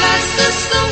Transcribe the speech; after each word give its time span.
ngài 0.00 0.20
là 0.38 0.50
sức 0.50 0.91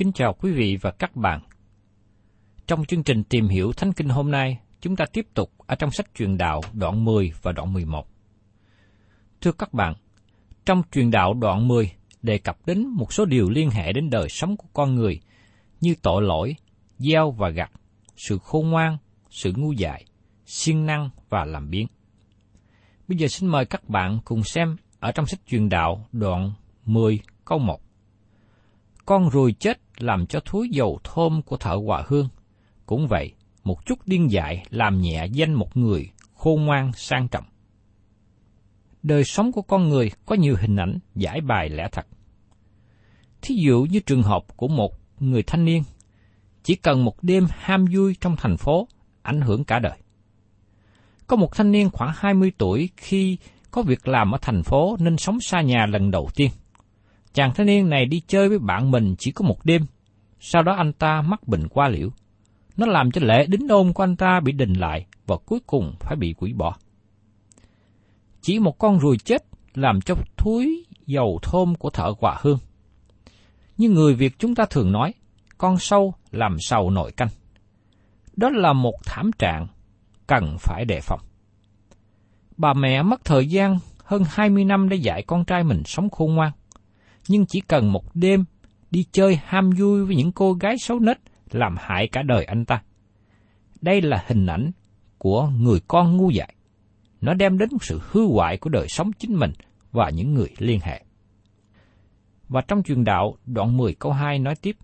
Kính 0.00 0.12
chào 0.12 0.32
quý 0.32 0.52
vị 0.52 0.78
và 0.80 0.90
các 0.90 1.16
bạn. 1.16 1.40
Trong 2.66 2.84
chương 2.84 3.02
trình 3.02 3.24
tìm 3.24 3.48
hiểu 3.48 3.72
Thánh 3.72 3.92
Kinh 3.92 4.08
hôm 4.08 4.30
nay, 4.30 4.58
chúng 4.80 4.96
ta 4.96 5.04
tiếp 5.12 5.26
tục 5.34 5.52
ở 5.66 5.74
trong 5.74 5.90
sách 5.90 6.06
truyền 6.14 6.36
đạo 6.36 6.60
đoạn 6.72 7.04
10 7.04 7.32
và 7.42 7.52
đoạn 7.52 7.72
11. 7.72 8.06
Thưa 9.40 9.52
các 9.52 9.72
bạn, 9.72 9.94
trong 10.66 10.82
truyền 10.92 11.10
đạo 11.10 11.34
đoạn 11.34 11.68
10 11.68 11.92
đề 12.22 12.38
cập 12.38 12.66
đến 12.66 12.86
một 12.86 13.12
số 13.12 13.24
điều 13.24 13.50
liên 13.50 13.70
hệ 13.70 13.92
đến 13.92 14.10
đời 14.10 14.28
sống 14.28 14.56
của 14.56 14.68
con 14.72 14.94
người 14.94 15.20
như 15.80 15.94
tội 16.02 16.22
lỗi, 16.22 16.56
gieo 16.98 17.30
và 17.30 17.48
gặt, 17.48 17.70
sự 18.16 18.38
khôn 18.38 18.70
ngoan, 18.70 18.96
sự 19.30 19.52
ngu 19.56 19.72
dại, 19.72 20.04
siêng 20.46 20.86
năng 20.86 21.10
và 21.28 21.44
làm 21.44 21.70
biến. 21.70 21.86
Bây 23.08 23.18
giờ 23.18 23.28
xin 23.28 23.48
mời 23.48 23.64
các 23.64 23.88
bạn 23.88 24.18
cùng 24.24 24.42
xem 24.44 24.76
ở 25.00 25.12
trong 25.12 25.26
sách 25.26 25.40
truyền 25.46 25.68
đạo 25.68 26.06
đoạn 26.12 26.52
10 26.84 27.20
câu 27.44 27.58
1. 27.58 27.80
Con 29.06 29.30
ruồi 29.30 29.52
chết 29.52 29.80
làm 30.02 30.26
cho 30.26 30.40
thúi 30.40 30.68
dầu 30.68 31.00
thơm 31.04 31.42
của 31.42 31.56
thợ 31.56 31.74
hòa 31.86 32.04
hương. 32.06 32.28
Cũng 32.86 33.06
vậy, 33.08 33.32
một 33.64 33.86
chút 33.86 33.98
điên 34.06 34.30
dại 34.30 34.64
làm 34.70 35.00
nhẹ 35.00 35.26
danh 35.26 35.54
một 35.54 35.76
người 35.76 36.10
khôn 36.34 36.64
ngoan 36.64 36.92
sang 36.92 37.28
trọng. 37.28 37.44
Đời 39.02 39.24
sống 39.24 39.52
của 39.52 39.62
con 39.62 39.88
người 39.88 40.10
có 40.26 40.34
nhiều 40.34 40.56
hình 40.60 40.76
ảnh 40.76 40.98
giải 41.14 41.40
bài 41.40 41.68
lẽ 41.68 41.88
thật. 41.92 42.06
Thí 43.42 43.54
dụ 43.54 43.86
như 43.90 44.00
trường 44.00 44.22
hợp 44.22 44.56
của 44.56 44.68
một 44.68 44.92
người 45.20 45.42
thanh 45.42 45.64
niên, 45.64 45.82
chỉ 46.64 46.74
cần 46.74 47.04
một 47.04 47.22
đêm 47.22 47.46
ham 47.50 47.84
vui 47.94 48.16
trong 48.20 48.36
thành 48.36 48.56
phố 48.56 48.88
ảnh 49.22 49.40
hưởng 49.40 49.64
cả 49.64 49.78
đời. 49.78 49.98
Có 51.26 51.36
một 51.36 51.54
thanh 51.54 51.72
niên 51.72 51.90
khoảng 51.90 52.12
20 52.14 52.52
tuổi 52.58 52.90
khi 52.96 53.36
có 53.70 53.82
việc 53.82 54.08
làm 54.08 54.34
ở 54.34 54.38
thành 54.42 54.62
phố 54.62 54.96
nên 55.00 55.16
sống 55.16 55.40
xa 55.40 55.60
nhà 55.60 55.86
lần 55.86 56.10
đầu 56.10 56.28
tiên. 56.34 56.50
Chàng 57.34 57.54
thanh 57.54 57.66
niên 57.66 57.90
này 57.90 58.06
đi 58.06 58.22
chơi 58.26 58.48
với 58.48 58.58
bạn 58.58 58.90
mình 58.90 59.14
chỉ 59.18 59.30
có 59.30 59.44
một 59.44 59.64
đêm, 59.64 59.82
sau 60.40 60.62
đó 60.62 60.72
anh 60.72 60.92
ta 60.92 61.22
mắc 61.22 61.48
bệnh 61.48 61.68
qua 61.68 61.88
liễu. 61.88 62.08
Nó 62.76 62.86
làm 62.86 63.10
cho 63.10 63.20
lễ 63.24 63.46
đính 63.46 63.68
ôn 63.68 63.92
của 63.92 64.02
anh 64.02 64.16
ta 64.16 64.40
bị 64.40 64.52
đình 64.52 64.72
lại 64.72 65.06
và 65.26 65.36
cuối 65.36 65.60
cùng 65.66 65.94
phải 66.00 66.16
bị 66.16 66.34
quỷ 66.38 66.52
bỏ. 66.52 66.76
Chỉ 68.40 68.58
một 68.58 68.78
con 68.78 68.98
ruồi 68.98 69.18
chết 69.18 69.44
làm 69.74 70.00
cho 70.00 70.14
thúi 70.36 70.86
dầu 71.06 71.38
thơm 71.42 71.74
của 71.74 71.90
thợ 71.90 72.12
quả 72.20 72.38
hương. 72.40 72.58
Như 73.76 73.88
người 73.88 74.14
Việt 74.14 74.38
chúng 74.38 74.54
ta 74.54 74.64
thường 74.70 74.92
nói, 74.92 75.14
con 75.58 75.78
sâu 75.78 76.14
làm 76.30 76.56
sầu 76.60 76.90
nội 76.90 77.12
canh. 77.12 77.28
Đó 78.36 78.50
là 78.50 78.72
một 78.72 78.94
thảm 79.04 79.30
trạng 79.38 79.66
cần 80.26 80.56
phải 80.58 80.84
đề 80.84 81.00
phòng. 81.00 81.20
Bà 82.56 82.74
mẹ 82.74 83.02
mất 83.02 83.24
thời 83.24 83.46
gian 83.46 83.78
hơn 84.04 84.22
20 84.28 84.64
năm 84.64 84.88
để 84.88 84.96
dạy 84.96 85.22
con 85.22 85.44
trai 85.44 85.64
mình 85.64 85.82
sống 85.84 86.10
khôn 86.10 86.34
ngoan. 86.34 86.52
Nhưng 87.30 87.46
chỉ 87.46 87.60
cần 87.60 87.92
một 87.92 88.04
đêm 88.14 88.44
đi 88.90 89.04
chơi 89.12 89.40
ham 89.44 89.70
vui 89.70 90.04
với 90.04 90.16
những 90.16 90.32
cô 90.32 90.52
gái 90.52 90.74
xấu 90.78 90.98
nết 90.98 91.18
làm 91.50 91.74
hại 91.78 92.08
cả 92.08 92.22
đời 92.22 92.44
anh 92.44 92.64
ta. 92.64 92.82
Đây 93.80 94.02
là 94.02 94.24
hình 94.26 94.46
ảnh 94.46 94.70
của 95.18 95.50
người 95.58 95.80
con 95.88 96.16
ngu 96.16 96.30
dại. 96.30 96.54
Nó 97.20 97.34
đem 97.34 97.58
đến 97.58 97.68
một 97.72 97.84
sự 97.84 98.00
hư 98.10 98.26
hoại 98.26 98.56
của 98.56 98.70
đời 98.70 98.86
sống 98.88 99.10
chính 99.18 99.34
mình 99.36 99.52
và 99.92 100.10
những 100.10 100.34
người 100.34 100.48
liên 100.58 100.80
hệ. 100.82 101.04
Và 102.48 102.60
trong 102.68 102.82
truyền 102.82 103.04
đạo, 103.04 103.36
đoạn 103.46 103.76
10 103.76 103.94
câu 103.94 104.12
2 104.12 104.38
nói 104.38 104.54
tiếp, 104.62 104.76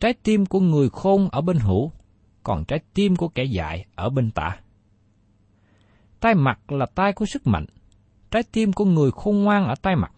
Trái 0.00 0.14
tim 0.22 0.46
của 0.46 0.60
người 0.60 0.88
khôn 0.90 1.28
ở 1.32 1.40
bên 1.40 1.56
hữu, 1.56 1.92
còn 2.42 2.64
trái 2.64 2.80
tim 2.94 3.16
của 3.16 3.28
kẻ 3.28 3.44
dại 3.44 3.86
ở 3.94 4.10
bên 4.10 4.30
tả. 4.30 4.58
Tay 6.20 6.34
mặt 6.34 6.72
là 6.72 6.86
tay 6.86 7.12
của 7.12 7.26
sức 7.26 7.46
mạnh, 7.46 7.66
trái 8.30 8.42
tim 8.52 8.72
của 8.72 8.84
người 8.84 9.10
khôn 9.10 9.44
ngoan 9.44 9.64
ở 9.64 9.74
tay 9.82 9.96
mặt. 9.96 10.12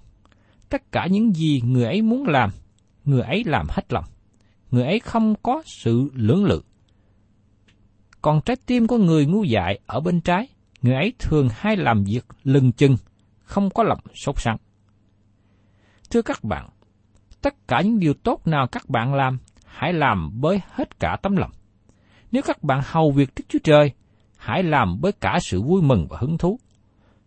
Tất 0.71 0.93
cả 0.93 1.07
những 1.07 1.33
gì 1.37 1.63
người 1.65 1.85
ấy 1.85 2.03
muốn 2.03 2.27
làm, 2.27 2.51
người 3.05 3.23
ấy 3.23 3.45
làm 3.47 3.67
hết 3.71 3.93
lòng. 3.93 4.05
Người 4.71 4.85
ấy 4.85 5.01
không 5.01 5.35
có 5.43 5.63
sự 5.67 6.11
lưỡng 6.15 6.45
lự. 6.45 6.63
Còn 8.23 8.41
trái 8.41 8.57
tim 8.67 8.87
của 8.87 8.99
người 8.99 9.27
ngu 9.27 9.45
dại 9.45 9.79
ở 9.87 10.01
bên 10.01 10.21
trái, 10.21 10.49
người 10.83 10.95
ấy 10.95 11.13
thường 11.19 11.49
hay 11.53 11.77
làm 11.77 12.05
việc 12.05 12.25
lừng 12.45 12.73
chừng, 12.73 12.97
không 13.43 13.71
có 13.71 13.83
lòng 13.83 13.99
sốt 14.15 14.41
sắng. 14.41 14.57
Thưa 16.11 16.23
các 16.23 16.45
bạn, 16.45 16.69
tất 17.43 17.69
cả 17.69 17.81
những 17.81 17.99
điều 17.99 18.15
tốt 18.15 18.47
nào 18.47 18.67
các 18.73 18.89
bạn 18.89 19.15
làm, 19.15 19.39
hãy 19.65 19.93
làm 19.93 20.31
với 20.41 20.61
hết 20.71 21.01
cả 21.01 21.17
tấm 21.23 21.37
lòng. 21.37 21.51
Nếu 22.33 22.43
các 22.43 22.63
bạn 22.63 22.81
hầu 22.85 23.11
việc 23.11 23.31
Đức 23.37 23.45
Chúa 23.49 23.59
Trời, 23.65 23.93
hãy 24.37 24.63
làm 24.63 24.99
với 25.03 25.13
cả 25.13 25.39
sự 25.43 25.63
vui 25.63 25.83
mừng 25.83 26.07
và 26.11 26.19
hứng 26.21 26.39
thú. 26.39 26.59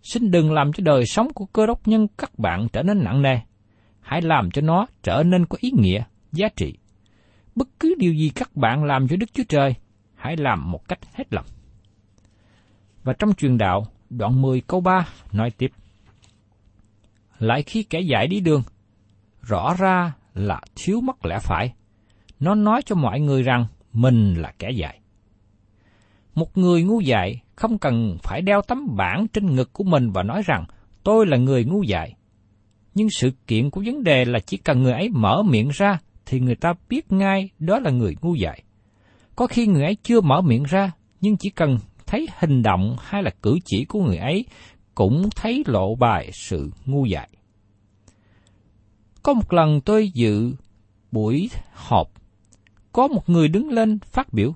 Xin 0.03 0.31
đừng 0.31 0.51
làm 0.51 0.73
cho 0.73 0.83
đời 0.83 1.05
sống 1.05 1.33
của 1.33 1.45
cơ 1.45 1.65
đốc 1.65 1.87
nhân 1.87 2.07
các 2.17 2.39
bạn 2.39 2.67
trở 2.73 2.83
nên 2.83 3.03
nặng 3.03 3.21
nề. 3.21 3.37
Hãy 4.01 4.21
làm 4.21 4.51
cho 4.51 4.61
nó 4.61 4.87
trở 5.03 5.23
nên 5.23 5.45
có 5.45 5.57
ý 5.61 5.71
nghĩa, 5.71 6.03
giá 6.31 6.47
trị. 6.55 6.77
Bất 7.55 7.67
cứ 7.79 7.95
điều 7.99 8.13
gì 8.13 8.29
các 8.35 8.55
bạn 8.55 8.83
làm 8.83 9.07
cho 9.07 9.15
Đức 9.15 9.33
Chúa 9.33 9.43
Trời, 9.49 9.75
hãy 10.15 10.37
làm 10.37 10.71
một 10.71 10.87
cách 10.87 10.99
hết 11.13 11.33
lòng. 11.33 11.45
Và 13.03 13.13
trong 13.13 13.33
truyền 13.33 13.57
đạo, 13.57 13.87
đoạn 14.09 14.41
10 14.41 14.61
câu 14.61 14.81
3 14.81 15.07
nói 15.31 15.51
tiếp. 15.51 15.71
Lại 17.39 17.63
khi 17.63 17.83
kẻ 17.83 17.99
dạy 17.99 18.27
đi 18.27 18.39
đường, 18.39 18.63
rõ 19.41 19.73
ra 19.73 20.13
là 20.33 20.61
thiếu 20.75 21.01
mất 21.01 21.25
lẽ 21.25 21.39
phải. 21.41 21.73
nó 22.39 22.55
nói 22.55 22.81
cho 22.85 22.95
mọi 22.95 23.19
người 23.19 23.43
rằng 23.43 23.65
mình 23.93 24.33
là 24.33 24.53
kẻ 24.59 24.71
dạy. 24.71 24.99
Một 26.35 26.57
người 26.57 26.83
ngu 26.83 26.99
dại 26.99 27.41
không 27.55 27.77
cần 27.77 28.17
phải 28.23 28.41
đeo 28.41 28.61
tấm 28.61 28.95
bảng 28.95 29.27
trên 29.33 29.55
ngực 29.55 29.73
của 29.73 29.83
mình 29.83 30.11
và 30.11 30.23
nói 30.23 30.41
rằng 30.45 30.65
tôi 31.03 31.25
là 31.27 31.37
người 31.37 31.65
ngu 31.65 31.83
dại. 31.83 32.15
Nhưng 32.95 33.09
sự 33.09 33.31
kiện 33.47 33.69
của 33.69 33.83
vấn 33.85 34.03
đề 34.03 34.25
là 34.25 34.39
chỉ 34.39 34.57
cần 34.57 34.83
người 34.83 34.93
ấy 34.93 35.09
mở 35.09 35.43
miệng 35.43 35.69
ra 35.69 35.99
thì 36.25 36.39
người 36.39 36.55
ta 36.55 36.73
biết 36.89 37.11
ngay 37.11 37.49
đó 37.59 37.79
là 37.79 37.91
người 37.91 38.15
ngu 38.21 38.35
dại. 38.35 38.63
Có 39.35 39.47
khi 39.47 39.67
người 39.67 39.83
ấy 39.83 39.97
chưa 40.03 40.21
mở 40.21 40.41
miệng 40.41 40.63
ra, 40.63 40.91
nhưng 41.21 41.37
chỉ 41.37 41.49
cần 41.49 41.77
thấy 42.05 42.27
hành 42.31 42.63
động 42.63 42.95
hay 42.99 43.23
là 43.23 43.31
cử 43.41 43.57
chỉ 43.65 43.85
của 43.85 44.03
người 44.03 44.17
ấy 44.17 44.45
cũng 44.95 45.29
thấy 45.35 45.63
lộ 45.67 45.95
bài 45.95 46.29
sự 46.33 46.71
ngu 46.85 47.05
dại. 47.05 47.29
Có 49.23 49.33
một 49.33 49.53
lần 49.53 49.81
tôi 49.81 50.09
dự 50.13 50.53
buổi 51.11 51.49
họp, 51.73 52.11
có 52.91 53.07
một 53.07 53.29
người 53.29 53.47
đứng 53.47 53.69
lên 53.69 53.99
phát 53.99 54.33
biểu. 54.33 54.53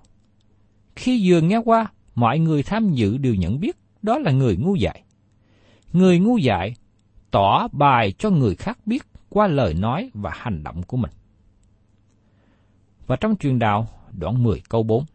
Khi 0.96 1.30
vừa 1.32 1.42
nghe 1.42 1.58
qua, 1.58 1.92
mọi 2.18 2.40
người 2.40 2.64
tham 2.64 2.94
dự 2.94 3.18
đều 3.18 3.36
nhận 3.36 3.60
biết 3.60 3.78
đó 4.02 4.20
là 4.20 4.32
người 4.32 4.58
ngu 4.58 4.76
dại. 4.76 5.04
Người 5.94 6.20
ngu 6.20 6.38
dại 6.38 6.74
tỏ 7.32 7.68
bài 7.72 8.14
cho 8.18 8.30
người 8.30 8.56
khác 8.56 8.80
biết 8.86 9.04
qua 9.30 9.48
lời 9.48 9.74
nói 9.74 10.10
và 10.14 10.32
hành 10.34 10.64
động 10.64 10.84
của 10.84 10.98
mình. 10.98 11.12
Và 13.08 13.16
trong 13.16 13.36
truyền 13.36 13.60
đạo, 13.60 13.88
đoạn 14.12 14.44
10 14.44 14.62
câu 14.70 14.84
4. 14.84 15.06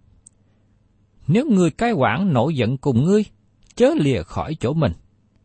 Nếu 1.26 1.46
người 1.50 1.70
cai 1.70 1.92
quản 1.92 2.32
nổi 2.32 2.54
giận 2.54 2.76
cùng 2.76 3.04
ngươi, 3.04 3.24
chớ 3.74 3.90
lìa 3.98 4.22
khỏi 4.22 4.56
chỗ 4.60 4.72
mình, 4.72 4.92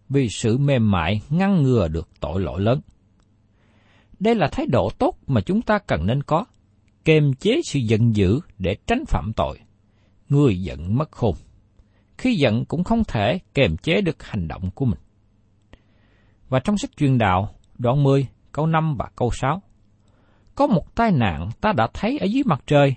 vì 0.10 0.30
sự 0.30 0.58
mềm 0.58 0.92
mại 0.92 1.22
ngăn 1.30 1.64
ngừa 1.64 1.88
được 1.88 2.10
tội 2.20 2.42
lỗi 2.42 2.62
lớn. 2.62 2.82
Đây 4.20 4.36
là 4.36 4.48
thái 4.52 4.66
độ 4.66 4.90
tốt 5.00 5.18
mà 5.28 5.42
chúng 5.42 5.62
ta 5.62 5.80
cần 5.80 6.06
nên 6.06 6.24
có, 6.24 6.46
kềm 7.06 7.34
chế 7.34 7.62
sự 7.66 7.80
giận 7.80 8.16
dữ 8.16 8.40
để 8.58 8.76
tránh 8.88 9.04
phạm 9.08 9.32
tội. 9.36 9.60
Người 10.30 10.62
giận 10.62 10.98
mất 10.98 11.12
khôn. 11.12 11.36
Khi 12.18 12.36
giận 12.36 12.66
cũng 12.66 12.84
không 12.84 13.04
thể 13.04 13.40
kềm 13.54 13.78
chế 13.78 14.02
được 14.02 14.24
hành 14.24 14.48
động 14.48 14.70
của 14.76 14.86
mình. 14.86 15.00
Và 16.50 16.60
trong 16.60 16.78
sách 16.78 16.98
truyền 16.98 17.18
đạo, 17.18 17.50
đoạn 17.78 18.04
10, 18.04 18.28
câu 18.52 18.68
5 18.68 18.96
và 18.98 19.10
câu 19.16 19.32
6, 19.32 19.62
có 20.56 20.68
một 20.68 20.96
tai 20.96 21.12
nạn 21.12 21.50
ta 21.62 21.74
đã 21.74 21.88
thấy 21.94 22.18
ở 22.18 22.26
dưới 22.26 22.44
mặt 22.46 22.64
trời, 22.68 22.96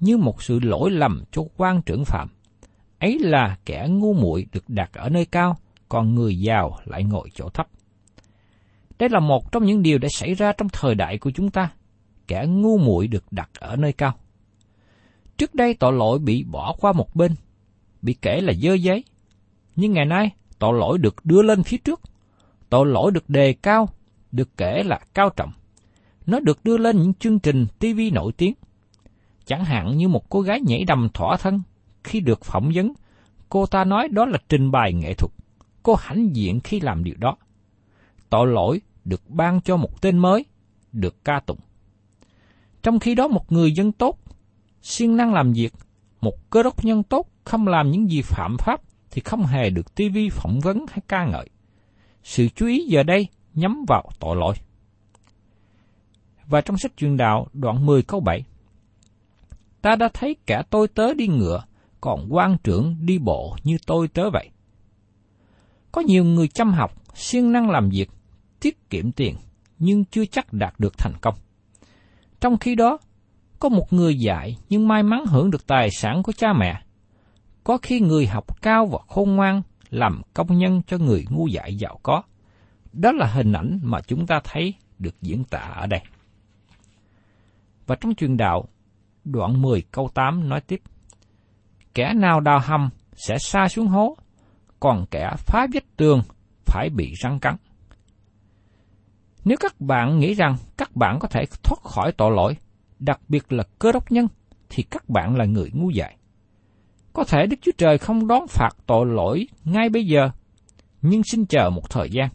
như 0.00 0.16
một 0.16 0.42
sự 0.42 0.60
lỗi 0.60 0.90
lầm 0.90 1.24
cho 1.32 1.42
quan 1.56 1.82
trưởng 1.82 2.04
phạm. 2.04 2.28
Ấy 2.98 3.18
là 3.18 3.56
kẻ 3.64 3.86
ngu 3.90 4.14
muội 4.14 4.46
được 4.52 4.64
đặt 4.68 4.92
ở 4.92 5.08
nơi 5.08 5.24
cao, 5.26 5.56
còn 5.88 6.14
người 6.14 6.38
giàu 6.38 6.78
lại 6.84 7.04
ngồi 7.04 7.30
chỗ 7.34 7.48
thấp. 7.48 7.68
Đây 8.98 9.08
là 9.08 9.20
một 9.20 9.52
trong 9.52 9.64
những 9.64 9.82
điều 9.82 9.98
đã 9.98 10.08
xảy 10.08 10.34
ra 10.34 10.52
trong 10.52 10.68
thời 10.68 10.94
đại 10.94 11.18
của 11.18 11.30
chúng 11.30 11.50
ta. 11.50 11.70
Kẻ 12.26 12.44
ngu 12.48 12.78
muội 12.78 13.08
được 13.08 13.24
đặt 13.30 13.50
ở 13.58 13.76
nơi 13.76 13.92
cao. 13.92 14.14
Trước 15.38 15.54
đây 15.54 15.74
tội 15.74 15.92
lỗi 15.92 16.18
bị 16.18 16.44
bỏ 16.44 16.76
qua 16.80 16.92
một 16.92 17.16
bên, 17.16 17.34
bị 18.02 18.14
kể 18.22 18.40
là 18.40 18.52
dơ 18.52 18.74
giấy. 18.74 19.04
Nhưng 19.76 19.92
ngày 19.92 20.04
nay, 20.04 20.30
tội 20.58 20.78
lỗi 20.78 20.98
được 20.98 21.24
đưa 21.24 21.42
lên 21.42 21.62
phía 21.62 21.76
trước. 21.76 22.00
Tội 22.70 22.86
lỗi 22.86 23.10
được 23.12 23.30
đề 23.30 23.52
cao, 23.52 23.88
được 24.32 24.56
kể 24.56 24.82
là 24.82 25.00
cao 25.14 25.30
trọng. 25.36 25.52
Nó 26.26 26.40
được 26.40 26.64
đưa 26.64 26.76
lên 26.76 26.98
những 26.98 27.14
chương 27.14 27.38
trình 27.38 27.66
TV 27.78 28.00
nổi 28.12 28.32
tiếng. 28.32 28.54
Chẳng 29.46 29.64
hạn 29.64 29.96
như 29.96 30.08
một 30.08 30.28
cô 30.28 30.40
gái 30.40 30.60
nhảy 30.66 30.84
đầm 30.84 31.08
thỏa 31.14 31.36
thân, 31.36 31.60
khi 32.04 32.20
được 32.20 32.44
phỏng 32.44 32.70
vấn, 32.74 32.92
cô 33.48 33.66
ta 33.66 33.84
nói 33.84 34.08
đó 34.08 34.26
là 34.26 34.38
trình 34.48 34.70
bày 34.70 34.92
nghệ 34.92 35.14
thuật. 35.14 35.32
Cô 35.82 35.94
hãnh 35.94 36.36
diện 36.36 36.60
khi 36.60 36.80
làm 36.80 37.04
điều 37.04 37.14
đó. 37.18 37.36
Tội 38.30 38.46
lỗi 38.46 38.80
được 39.04 39.30
ban 39.30 39.60
cho 39.60 39.76
một 39.76 40.00
tên 40.00 40.18
mới, 40.18 40.44
được 40.92 41.24
ca 41.24 41.40
tụng. 41.40 41.58
Trong 42.82 42.98
khi 42.98 43.14
đó 43.14 43.28
một 43.28 43.52
người 43.52 43.72
dân 43.72 43.92
tốt, 43.92 44.18
siêng 44.82 45.16
năng 45.16 45.34
làm 45.34 45.52
việc, 45.52 45.72
một 46.20 46.50
cơ 46.50 46.62
đốc 46.62 46.84
nhân 46.84 47.02
tốt 47.02 47.26
không 47.44 47.68
làm 47.68 47.90
những 47.90 48.10
gì 48.10 48.22
phạm 48.22 48.56
pháp 48.58 48.80
thì 49.10 49.22
không 49.24 49.46
hề 49.46 49.70
được 49.70 49.94
TV 49.94 50.18
phỏng 50.32 50.60
vấn 50.60 50.86
hay 50.88 51.00
ca 51.08 51.26
ngợi. 51.26 51.48
Sự 52.22 52.48
chú 52.54 52.66
ý 52.66 52.86
giờ 52.86 53.02
đây 53.02 53.28
nhắm 53.54 53.84
vào 53.88 54.10
tội 54.20 54.36
lỗi. 54.36 54.54
Và 56.46 56.60
trong 56.60 56.78
sách 56.78 56.92
truyền 56.96 57.16
đạo 57.16 57.46
đoạn 57.52 57.86
10 57.86 58.02
câu 58.02 58.20
7, 58.20 58.44
Ta 59.82 59.96
đã 59.96 60.08
thấy 60.14 60.36
cả 60.46 60.62
tôi 60.70 60.88
tớ 60.88 61.14
đi 61.14 61.26
ngựa, 61.26 61.64
còn 62.00 62.26
quan 62.30 62.56
trưởng 62.64 62.96
đi 63.00 63.18
bộ 63.18 63.56
như 63.64 63.76
tôi 63.86 64.08
tớ 64.08 64.30
vậy. 64.30 64.50
Có 65.92 66.00
nhiều 66.00 66.24
người 66.24 66.48
chăm 66.48 66.72
học, 66.72 67.02
siêng 67.14 67.52
năng 67.52 67.70
làm 67.70 67.88
việc, 67.88 68.10
tiết 68.60 68.90
kiệm 68.90 69.12
tiền, 69.12 69.36
nhưng 69.78 70.04
chưa 70.04 70.24
chắc 70.24 70.52
đạt 70.52 70.74
được 70.78 70.98
thành 70.98 71.14
công. 71.20 71.34
Trong 72.40 72.58
khi 72.58 72.74
đó, 72.74 72.98
có 73.58 73.68
một 73.68 73.92
người 73.92 74.18
dạy 74.18 74.56
nhưng 74.68 74.88
may 74.88 75.02
mắn 75.02 75.26
hưởng 75.26 75.50
được 75.50 75.66
tài 75.66 75.90
sản 75.90 76.22
của 76.22 76.32
cha 76.32 76.52
mẹ. 76.52 76.82
Có 77.64 77.78
khi 77.82 78.00
người 78.00 78.26
học 78.26 78.62
cao 78.62 78.86
và 78.86 78.98
khôn 79.08 79.36
ngoan 79.36 79.62
làm 79.90 80.22
công 80.34 80.58
nhân 80.58 80.82
cho 80.86 80.98
người 80.98 81.24
ngu 81.30 81.46
dại 81.46 81.76
giàu 81.76 82.00
có. 82.02 82.22
Đó 82.92 83.12
là 83.12 83.26
hình 83.26 83.52
ảnh 83.52 83.80
mà 83.82 84.00
chúng 84.00 84.26
ta 84.26 84.40
thấy 84.44 84.74
được 84.98 85.22
diễn 85.22 85.44
tả 85.44 85.58
ở 85.58 85.86
đây. 85.86 86.00
Và 87.86 87.96
trong 88.00 88.14
truyền 88.14 88.36
đạo, 88.36 88.68
đoạn 89.24 89.62
10 89.62 89.82
câu 89.92 90.08
8 90.14 90.48
nói 90.48 90.60
tiếp. 90.60 90.80
Kẻ 91.94 92.12
nào 92.14 92.40
đào 92.40 92.60
hầm 92.60 92.90
sẽ 93.12 93.38
xa 93.38 93.68
xuống 93.68 93.86
hố, 93.86 94.16
còn 94.80 95.06
kẻ 95.10 95.30
phá 95.36 95.66
vách 95.72 95.96
tường 95.96 96.22
phải 96.66 96.88
bị 96.90 97.14
răng 97.22 97.40
cắn. 97.40 97.56
Nếu 99.44 99.56
các 99.60 99.80
bạn 99.80 100.18
nghĩ 100.18 100.34
rằng 100.34 100.56
các 100.76 100.96
bạn 100.96 101.18
có 101.18 101.28
thể 101.28 101.44
thoát 101.62 101.82
khỏi 101.82 102.12
tội 102.12 102.30
lỗi, 102.30 102.56
đặc 102.98 103.20
biệt 103.28 103.52
là 103.52 103.64
cơ 103.78 103.92
đốc 103.92 104.12
nhân, 104.12 104.28
thì 104.68 104.82
các 104.82 105.08
bạn 105.08 105.36
là 105.36 105.44
người 105.44 105.70
ngu 105.74 105.90
dại. 105.90 106.16
Có 107.12 107.24
thể 107.24 107.46
Đức 107.46 107.56
Chúa 107.62 107.72
Trời 107.78 107.98
không 107.98 108.26
đón 108.26 108.46
phạt 108.48 108.70
tội 108.86 109.06
lỗi 109.06 109.46
ngay 109.64 109.88
bây 109.88 110.06
giờ, 110.06 110.30
nhưng 111.02 111.22
xin 111.24 111.46
chờ 111.46 111.70
một 111.70 111.90
thời 111.90 112.10
gian, 112.10 112.28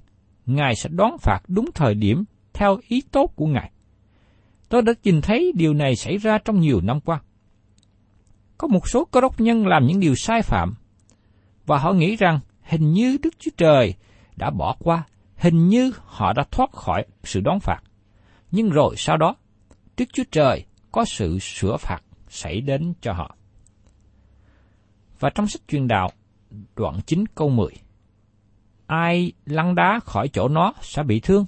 Ngài 0.46 0.76
sẽ 0.76 0.90
đón 0.94 1.18
phạt 1.18 1.40
đúng 1.48 1.70
thời 1.76 1.94
điểm 1.94 2.24
theo 2.54 2.78
ý 2.88 3.02
tốt 3.12 3.32
của 3.36 3.48
Ngài. 3.48 3.72
Tôi 4.70 4.82
đã 4.82 4.94
nhìn 5.04 5.22
thấy 5.22 5.52
điều 5.56 5.74
này 5.74 5.96
xảy 5.96 6.18
ra 6.18 6.38
trong 6.38 6.60
nhiều 6.60 6.82
năm 6.82 7.00
qua. 7.00 7.22
Có 8.58 8.68
một 8.68 8.88
số 8.90 9.06
cơ 9.06 9.22
đốc 9.22 9.40
nhân 9.40 9.68
làm 9.68 9.88
những 9.88 10.00
điều 10.00 10.16
sai 10.16 10.42
phạm, 10.42 10.74
và 11.66 11.78
họ 11.78 11.94
nghĩ 11.94 12.16
rằng 12.16 12.40
hình 12.62 12.92
như 12.92 13.18
Đức 13.24 13.34
Chúa 13.40 13.52
Trời 13.58 13.94
đã 14.36 14.50
bỏ 14.50 14.76
qua, 14.80 15.04
hình 15.36 15.68
như 15.68 15.92
họ 16.06 16.34
đã 16.34 16.44
thoát 16.52 16.72
khỏi 16.72 17.06
sự 17.24 17.40
đón 17.40 17.60
phạt. 17.60 17.80
Nhưng 18.52 18.70
rồi 18.70 18.96
sau 18.98 19.18
đó, 19.18 19.36
Đức 19.98 20.06
Chúa 20.14 20.24
Trời 20.32 20.66
có 20.92 21.06
sự 21.06 21.40
sửa 21.40 21.78
phạt 21.78 22.04
xảy 22.30 22.62
đến 22.62 22.94
cho 23.02 23.14
họ. 23.14 23.36
Và 25.20 25.30
trong 25.30 25.48
sách 25.48 25.62
truyền 25.68 25.88
đạo, 25.88 26.10
đoạn 26.76 27.00
9 27.06 27.26
câu 27.36 27.50
10, 27.50 27.70
Ai 28.88 29.32
lăn 29.46 29.76
đá 29.76 30.00
khỏi 30.06 30.28
chỗ 30.28 30.48
nó 30.48 30.74
sẽ 30.82 31.04
bị 31.04 31.20
thương, 31.20 31.46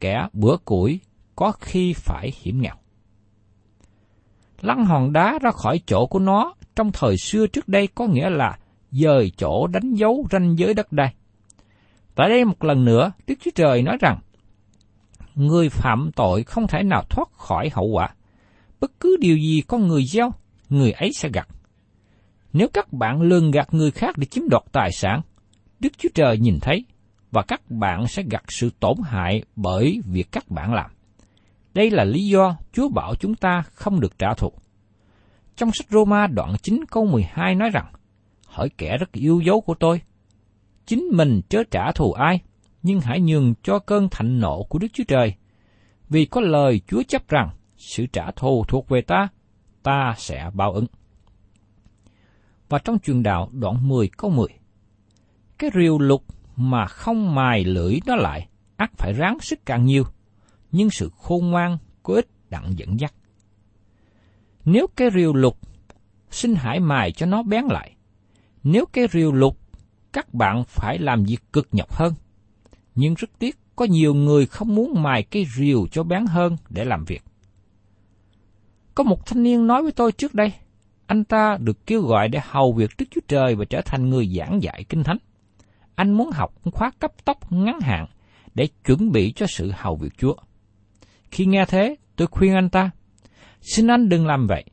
kẻ 0.00 0.26
bữa 0.32 0.56
củi 0.64 1.00
có 1.36 1.52
khi 1.52 1.92
phải 1.92 2.32
hiểm 2.42 2.62
nghèo. 2.62 2.74
Lăn 4.60 4.84
hòn 4.84 5.12
đá 5.12 5.38
ra 5.42 5.50
khỏi 5.50 5.80
chỗ 5.86 6.06
của 6.06 6.18
nó 6.18 6.54
trong 6.76 6.92
thời 6.92 7.16
xưa 7.16 7.46
trước 7.46 7.68
đây 7.68 7.88
có 7.94 8.06
nghĩa 8.06 8.30
là 8.30 8.58
dời 8.90 9.32
chỗ 9.36 9.66
đánh 9.66 9.94
dấu 9.94 10.26
ranh 10.30 10.58
giới 10.58 10.74
đất 10.74 10.92
đai. 10.92 11.14
Tại 12.14 12.28
đây 12.28 12.44
một 12.44 12.64
lần 12.64 12.84
nữa, 12.84 13.12
Đức 13.26 13.34
Chúa 13.40 13.50
Trời 13.54 13.82
nói 13.82 13.96
rằng, 14.00 14.18
người 15.34 15.68
phạm 15.68 16.10
tội 16.16 16.42
không 16.42 16.66
thể 16.66 16.82
nào 16.82 17.04
thoát 17.10 17.32
khỏi 17.32 17.70
hậu 17.72 17.86
quả. 17.86 18.08
Bất 18.80 19.00
cứ 19.00 19.16
điều 19.20 19.36
gì 19.36 19.62
con 19.68 19.88
người 19.88 20.04
gieo, 20.04 20.30
người 20.68 20.92
ấy 20.92 21.12
sẽ 21.12 21.28
gặt. 21.32 21.48
Nếu 22.52 22.68
các 22.72 22.92
bạn 22.92 23.22
lường 23.22 23.50
gạt 23.50 23.74
người 23.74 23.90
khác 23.90 24.18
để 24.18 24.26
chiếm 24.26 24.48
đoạt 24.50 24.62
tài 24.72 24.92
sản, 24.92 25.20
Đức 25.80 25.98
Chúa 25.98 26.08
Trời 26.14 26.38
nhìn 26.38 26.58
thấy, 26.60 26.84
và 27.30 27.42
các 27.42 27.70
bạn 27.70 28.08
sẽ 28.08 28.22
gặt 28.30 28.44
sự 28.48 28.70
tổn 28.80 28.96
hại 29.04 29.42
bởi 29.56 30.00
việc 30.06 30.32
các 30.32 30.48
bạn 30.48 30.74
làm. 30.74 30.90
Đây 31.74 31.90
là 31.90 32.04
lý 32.04 32.26
do 32.26 32.56
Chúa 32.72 32.88
bảo 32.88 33.14
chúng 33.14 33.34
ta 33.34 33.62
không 33.74 34.00
được 34.00 34.18
trả 34.18 34.34
thù. 34.34 34.52
Trong 35.56 35.70
sách 35.72 35.86
Roma 35.90 36.26
đoạn 36.26 36.54
9 36.62 36.80
câu 36.90 37.06
12 37.06 37.54
nói 37.54 37.70
rằng, 37.70 37.92
Hỏi 38.46 38.68
kẻ 38.78 38.96
rất 38.96 39.12
yêu 39.12 39.40
dấu 39.40 39.60
của 39.60 39.74
tôi, 39.74 40.00
chính 40.86 41.04
mình 41.12 41.40
chớ 41.48 41.62
trả 41.70 41.92
thù 41.92 42.12
ai, 42.12 42.40
nhưng 42.82 43.00
hãy 43.00 43.20
nhường 43.20 43.54
cho 43.62 43.78
cơn 43.78 44.08
thạnh 44.08 44.40
nộ 44.40 44.62
của 44.62 44.78
Đức 44.78 44.88
Chúa 44.92 45.04
Trời. 45.08 45.34
Vì 46.08 46.24
có 46.24 46.40
lời 46.40 46.80
Chúa 46.86 47.02
chấp 47.08 47.28
rằng, 47.28 47.50
sự 47.76 48.06
trả 48.06 48.30
thù 48.30 48.64
thuộc 48.68 48.88
về 48.88 49.00
ta, 49.00 49.28
ta 49.82 50.14
sẽ 50.18 50.50
báo 50.54 50.72
ứng. 50.72 50.86
Và 52.68 52.78
trong 52.78 52.98
truyền 52.98 53.22
đạo 53.22 53.48
đoạn 53.52 53.88
10 53.88 54.08
câu 54.08 54.30
10, 54.30 54.46
cái 55.58 55.70
rìu 55.74 55.98
lục 55.98 56.24
mà 56.56 56.86
không 56.86 57.34
mài 57.34 57.64
lưỡi 57.64 57.98
nó 58.06 58.16
lại, 58.16 58.48
ắt 58.76 58.90
phải 58.98 59.12
ráng 59.12 59.38
sức 59.40 59.66
càng 59.66 59.84
nhiều, 59.84 60.04
nhưng 60.72 60.90
sự 60.90 61.10
khôn 61.16 61.50
ngoan 61.50 61.78
có 62.02 62.14
ích 62.14 62.28
đặng 62.50 62.78
dẫn 62.78 63.00
dắt. 63.00 63.14
Nếu 64.64 64.86
cái 64.96 65.08
rìu 65.14 65.32
lục, 65.32 65.58
xin 66.30 66.54
hãy 66.54 66.80
mài 66.80 67.12
cho 67.12 67.26
nó 67.26 67.42
bén 67.42 67.64
lại. 67.64 67.96
Nếu 68.62 68.84
cái 68.92 69.06
rìu 69.12 69.32
lục, 69.32 69.58
các 70.12 70.34
bạn 70.34 70.64
phải 70.64 70.98
làm 70.98 71.24
việc 71.24 71.52
cực 71.52 71.68
nhọc 71.72 71.92
hơn. 71.92 72.14
Nhưng 72.94 73.14
rất 73.14 73.30
tiếc, 73.38 73.58
có 73.76 73.84
nhiều 73.84 74.14
người 74.14 74.46
không 74.46 74.74
muốn 74.74 75.02
mài 75.02 75.22
cây 75.22 75.46
rìu 75.56 75.86
cho 75.90 76.02
bán 76.02 76.26
hơn 76.26 76.56
để 76.70 76.84
làm 76.84 77.04
việc. 77.04 77.22
Có 78.94 79.04
một 79.04 79.26
thanh 79.26 79.42
niên 79.42 79.66
nói 79.66 79.82
với 79.82 79.92
tôi 79.92 80.12
trước 80.12 80.34
đây, 80.34 80.52
anh 81.06 81.24
ta 81.24 81.56
được 81.60 81.86
kêu 81.86 82.02
gọi 82.02 82.28
để 82.28 82.40
hầu 82.42 82.72
việc 82.72 82.90
Đức 82.98 83.06
Chúa 83.10 83.20
Trời 83.28 83.54
và 83.54 83.64
trở 83.64 83.80
thành 83.84 84.08
người 84.08 84.28
giảng 84.38 84.62
dạy 84.62 84.84
kinh 84.88 85.04
thánh. 85.04 85.18
Anh 85.94 86.12
muốn 86.12 86.30
học 86.30 86.54
khóa 86.72 86.90
cấp 86.98 87.24
tốc 87.24 87.52
ngắn 87.52 87.80
hạn 87.80 88.06
để 88.54 88.68
chuẩn 88.84 89.12
bị 89.12 89.32
cho 89.32 89.46
sự 89.48 89.70
hầu 89.74 89.96
việc 89.96 90.12
Chúa. 90.18 90.34
Khi 91.30 91.46
nghe 91.46 91.64
thế, 91.68 91.96
tôi 92.16 92.26
khuyên 92.30 92.54
anh 92.54 92.70
ta, 92.70 92.90
xin 93.60 93.86
anh 93.86 94.08
đừng 94.08 94.26
làm 94.26 94.46
vậy. 94.46 94.64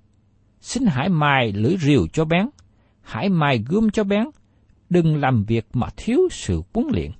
Xin 0.59 0.85
hãy 0.85 1.09
mài 1.09 1.51
lưỡi 1.51 1.77
rìu 1.77 2.07
cho 2.13 2.25
bén, 2.25 2.49
hãy 3.01 3.29
mài 3.29 3.63
gươm 3.67 3.89
cho 3.89 4.03
bén, 4.03 4.23
đừng 4.89 5.15
làm 5.15 5.43
việc 5.43 5.65
mà 5.73 5.87
thiếu 5.97 6.19
sự 6.31 6.61
huấn 6.73 6.87
luyện, 6.91 7.11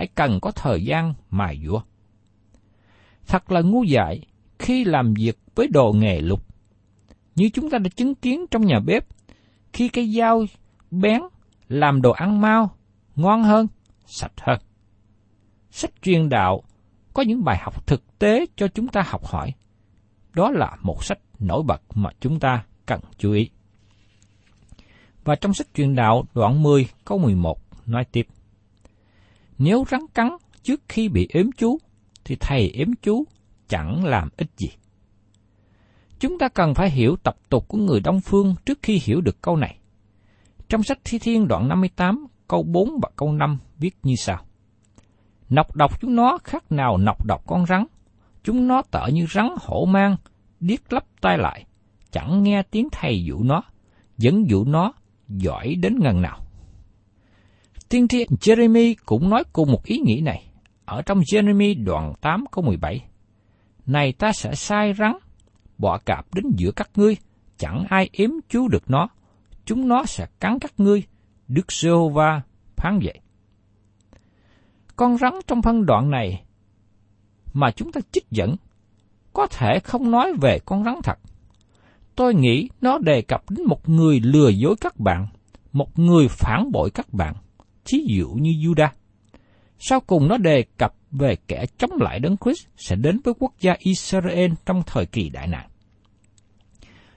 hãy 0.00 0.06
cần 0.06 0.40
có 0.40 0.50
thời 0.50 0.84
gian 0.84 1.14
mài 1.30 1.60
dũa. 1.66 1.80
Thật 3.26 3.50
là 3.50 3.60
ngu 3.60 3.82
dại 3.82 4.20
khi 4.58 4.84
làm 4.84 5.14
việc 5.14 5.38
với 5.54 5.68
đồ 5.68 5.92
nghề 5.92 6.20
lục. 6.20 6.46
Như 7.34 7.50
chúng 7.54 7.70
ta 7.70 7.78
đã 7.78 7.88
chứng 7.96 8.14
kiến 8.14 8.46
trong 8.50 8.66
nhà 8.66 8.80
bếp, 8.80 9.06
khi 9.72 9.88
cây 9.88 10.14
dao 10.16 10.44
bén 10.90 11.22
làm 11.68 12.02
đồ 12.02 12.10
ăn 12.10 12.40
mau, 12.40 12.76
ngon 13.16 13.42
hơn, 13.42 13.66
sạch 14.06 14.32
hơn. 14.40 14.58
Sách 15.70 15.90
truyền 16.02 16.28
đạo 16.28 16.62
có 17.14 17.22
những 17.22 17.44
bài 17.44 17.58
học 17.62 17.86
thực 17.86 18.18
tế 18.18 18.46
cho 18.56 18.68
chúng 18.68 18.88
ta 18.88 19.02
học 19.06 19.26
hỏi. 19.26 19.52
Đó 20.32 20.50
là 20.50 20.76
một 20.82 21.04
sách 21.04 21.18
nổi 21.38 21.62
bật 21.62 21.82
mà 21.94 22.10
chúng 22.20 22.40
ta 22.40 22.64
cần 22.86 23.00
chú 23.18 23.32
ý. 23.32 23.50
Và 25.24 25.34
trong 25.34 25.54
sách 25.54 25.66
truyền 25.74 25.94
đạo 25.94 26.24
đoạn 26.34 26.62
10 26.62 26.88
câu 27.04 27.18
11 27.18 27.58
nói 27.86 28.04
tiếp. 28.04 28.26
Nếu 29.62 29.84
rắn 29.90 30.00
cắn 30.14 30.28
trước 30.62 30.80
khi 30.88 31.08
bị 31.08 31.28
ếm 31.30 31.52
chú, 31.52 31.78
thì 32.24 32.36
thầy 32.40 32.70
ếm 32.70 32.88
chú 33.02 33.24
chẳng 33.68 34.04
làm 34.04 34.28
ích 34.36 34.50
gì. 34.56 34.68
Chúng 36.18 36.38
ta 36.38 36.48
cần 36.48 36.74
phải 36.74 36.90
hiểu 36.90 37.16
tập 37.16 37.36
tục 37.48 37.68
của 37.68 37.78
người 37.78 38.00
Đông 38.00 38.20
Phương 38.20 38.54
trước 38.66 38.78
khi 38.82 39.00
hiểu 39.04 39.20
được 39.20 39.42
câu 39.42 39.56
này. 39.56 39.78
Trong 40.68 40.82
sách 40.82 40.98
Thi 41.04 41.18
Thiên 41.18 41.48
đoạn 41.48 41.68
58, 41.68 42.26
câu 42.48 42.62
4 42.62 42.88
và 43.02 43.08
câu 43.16 43.32
5 43.32 43.58
viết 43.78 43.96
như 44.02 44.14
sau. 44.16 44.44
Nọc 45.48 45.76
độc 45.76 46.00
chúng 46.00 46.16
nó 46.16 46.38
khác 46.44 46.72
nào 46.72 46.98
nọc 46.98 47.26
độc 47.26 47.46
con 47.46 47.66
rắn. 47.66 47.84
Chúng 48.44 48.68
nó 48.68 48.82
tợ 48.82 49.06
như 49.12 49.26
rắn 49.30 49.48
hổ 49.60 49.84
mang, 49.84 50.16
điếc 50.60 50.92
lấp 50.92 51.04
tai 51.20 51.38
lại, 51.38 51.64
chẳng 52.10 52.42
nghe 52.42 52.62
tiếng 52.62 52.88
thầy 52.92 53.24
dụ 53.24 53.42
nó, 53.42 53.62
dẫn 54.18 54.48
dụ 54.48 54.64
nó 54.64 54.92
giỏi 55.28 55.74
đến 55.74 55.98
ngần 56.00 56.22
nào. 56.22 56.38
Tiên 57.90 58.08
tri 58.08 58.24
Jeremy 58.24 58.94
cũng 59.06 59.30
nói 59.30 59.44
cùng 59.52 59.72
một 59.72 59.84
ý 59.84 59.98
nghĩ 59.98 60.20
này, 60.20 60.46
ở 60.84 61.02
trong 61.02 61.20
Jeremy 61.20 61.84
đoạn 61.84 62.12
8 62.20 62.44
câu 62.52 62.64
17. 62.64 63.04
Này 63.86 64.12
ta 64.12 64.32
sẽ 64.32 64.54
sai 64.54 64.94
rắn, 64.98 65.12
bọ 65.78 65.98
cạp 65.98 66.34
đến 66.34 66.44
giữa 66.56 66.70
các 66.70 66.90
ngươi, 66.94 67.16
chẳng 67.58 67.84
ai 67.88 68.08
yếm 68.12 68.30
chú 68.48 68.68
được 68.68 68.90
nó, 68.90 69.08
chúng 69.64 69.88
nó 69.88 70.04
sẽ 70.04 70.26
cắn 70.40 70.58
các 70.58 70.72
ngươi, 70.78 71.02
Đức 71.48 71.72
Giê-hô-va 71.72 72.42
phán 72.76 72.98
vậy. 73.02 73.20
Con 74.96 75.18
rắn 75.18 75.32
trong 75.46 75.62
phân 75.62 75.86
đoạn 75.86 76.10
này 76.10 76.44
mà 77.52 77.70
chúng 77.70 77.92
ta 77.92 78.00
trích 78.12 78.30
dẫn 78.30 78.56
có 79.32 79.46
thể 79.46 79.78
không 79.84 80.10
nói 80.10 80.32
về 80.40 80.58
con 80.58 80.84
rắn 80.84 80.94
thật. 81.02 81.18
Tôi 82.16 82.34
nghĩ 82.34 82.68
nó 82.80 82.98
đề 82.98 83.22
cập 83.22 83.50
đến 83.50 83.66
một 83.66 83.88
người 83.88 84.20
lừa 84.20 84.48
dối 84.48 84.74
các 84.80 85.00
bạn, 85.00 85.26
một 85.72 85.98
người 85.98 86.28
phản 86.28 86.72
bội 86.72 86.90
các 86.90 87.12
bạn, 87.12 87.34
chí 87.90 88.04
dụ 88.06 88.28
như 88.28 88.50
Judah. 88.50 88.88
Sau 89.78 90.00
cùng 90.00 90.28
nó 90.28 90.36
đề 90.36 90.64
cập 90.78 90.94
về 91.10 91.36
kẻ 91.48 91.66
chống 91.78 91.90
lại 92.00 92.18
Đấng 92.18 92.36
Christ 92.36 92.66
sẽ 92.76 92.96
đến 92.96 93.20
với 93.24 93.34
quốc 93.38 93.52
gia 93.60 93.76
Israel 93.78 94.52
trong 94.66 94.82
thời 94.86 95.06
kỳ 95.06 95.28
đại 95.28 95.46
nạn. 95.46 95.68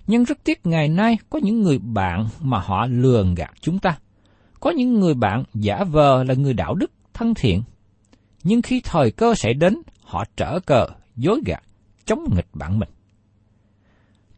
Nhưng 0.07 0.23
rất 0.23 0.43
tiếc 0.43 0.65
ngày 0.65 0.87
nay 0.87 1.17
có 1.29 1.39
những 1.43 1.61
người 1.61 1.79
bạn 1.79 2.27
mà 2.41 2.59
họ 2.59 2.85
lừa 2.85 3.25
gạt 3.37 3.51
chúng 3.61 3.79
ta. 3.79 3.97
Có 4.59 4.71
những 4.71 4.99
người 4.99 5.13
bạn 5.13 5.43
giả 5.53 5.83
vờ 5.83 6.23
là 6.23 6.33
người 6.33 6.53
đạo 6.53 6.75
đức, 6.75 6.91
thân 7.13 7.33
thiện. 7.33 7.63
Nhưng 8.43 8.61
khi 8.61 8.81
thời 8.83 9.11
cơ 9.11 9.35
sẽ 9.35 9.53
đến, 9.53 9.81
họ 10.03 10.25
trở 10.37 10.59
cờ, 10.59 10.87
dối 11.15 11.41
gạt, 11.45 11.63
chống 12.05 12.23
nghịch 12.35 12.47
bạn 12.53 12.79
mình. 12.79 12.89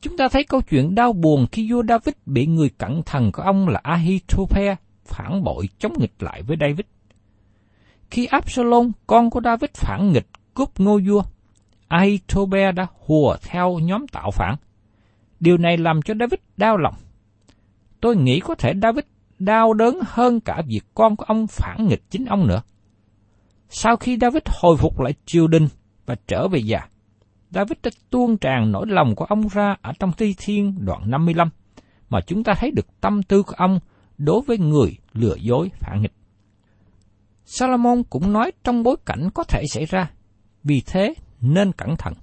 Chúng 0.01 0.17
ta 0.17 0.27
thấy 0.27 0.43
câu 0.43 0.61
chuyện 0.61 0.95
đau 0.95 1.13
buồn 1.13 1.47
khi 1.51 1.71
vua 1.71 1.83
David 1.83 2.15
bị 2.25 2.45
người 2.45 2.69
cẩn 2.69 3.01
thận 3.03 3.31
của 3.31 3.43
ông 3.43 3.67
là 3.67 3.79
Ahithophel 3.83 4.73
phản 5.05 5.43
bội 5.43 5.69
chống 5.79 5.93
nghịch 5.99 6.23
lại 6.23 6.41
với 6.41 6.57
David. 6.59 6.85
Khi 8.09 8.25
Absalom, 8.25 8.91
con 9.07 9.29
của 9.29 9.41
David 9.43 9.69
phản 9.73 10.11
nghịch 10.11 10.27
cướp 10.53 10.79
ngôi 10.79 11.01
vua, 11.07 11.23
Ahithophel 11.87 12.71
đã 12.71 12.87
hùa 13.05 13.37
theo 13.41 13.79
nhóm 13.79 14.07
tạo 14.07 14.31
phản. 14.31 14.55
Điều 15.39 15.57
này 15.57 15.77
làm 15.77 16.01
cho 16.01 16.13
David 16.19 16.39
đau 16.57 16.77
lòng. 16.77 16.93
Tôi 18.01 18.15
nghĩ 18.15 18.39
có 18.39 18.55
thể 18.55 18.73
David 18.81 19.05
đau 19.39 19.73
đớn 19.73 19.99
hơn 20.05 20.39
cả 20.39 20.61
việc 20.67 20.81
con 20.95 21.15
của 21.15 21.25
ông 21.27 21.47
phản 21.47 21.87
nghịch 21.87 22.03
chính 22.09 22.25
ông 22.25 22.47
nữa. 22.47 22.61
Sau 23.69 23.95
khi 23.95 24.17
David 24.21 24.43
hồi 24.61 24.77
phục 24.77 24.99
lại 24.99 25.13
triều 25.25 25.47
đình 25.47 25.67
và 26.05 26.15
trở 26.27 26.47
về 26.47 26.59
già, 26.59 26.79
David 27.49 27.77
đã 27.83 27.91
tuôn 28.09 28.37
tràn 28.37 28.71
nỗi 28.71 28.85
lòng 28.87 29.15
của 29.15 29.25
ông 29.25 29.47
ra 29.47 29.75
ở 29.81 29.91
trong 29.99 30.11
Thi 30.17 30.35
Thiên 30.37 30.85
đoạn 30.85 31.11
55, 31.11 31.49
mà 32.09 32.21
chúng 32.21 32.43
ta 32.43 32.53
thấy 32.53 32.71
được 32.71 33.01
tâm 33.01 33.23
tư 33.23 33.43
của 33.43 33.53
ông 33.57 33.79
đối 34.17 34.41
với 34.41 34.57
người 34.57 34.97
lừa 35.13 35.35
dối 35.35 35.69
phản 35.73 36.01
nghịch. 36.01 36.13
Salomon 37.45 38.03
cũng 38.09 38.33
nói 38.33 38.51
trong 38.63 38.83
bối 38.83 38.95
cảnh 39.05 39.29
có 39.33 39.43
thể 39.43 39.63
xảy 39.69 39.85
ra, 39.85 40.11
vì 40.63 40.81
thế 40.85 41.13
nên 41.41 41.71
cẩn 41.71 41.95
thận. 41.97 42.13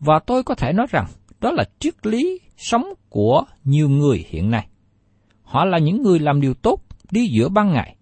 Và 0.00 0.18
tôi 0.26 0.42
có 0.42 0.54
thể 0.54 0.72
nói 0.72 0.86
rằng 0.90 1.06
đó 1.40 1.50
là 1.50 1.64
triết 1.78 2.06
lý 2.06 2.40
sống 2.56 2.84
của 3.08 3.44
nhiều 3.64 3.88
người 3.88 4.24
hiện 4.28 4.50
nay. 4.50 4.68
Họ 5.42 5.64
là 5.64 5.78
những 5.78 6.02
người 6.02 6.18
làm 6.18 6.40
điều 6.40 6.54
tốt 6.54 6.80
đi 7.10 7.26
giữa 7.38 7.48
ban 7.48 7.72
ngày. 7.72 7.96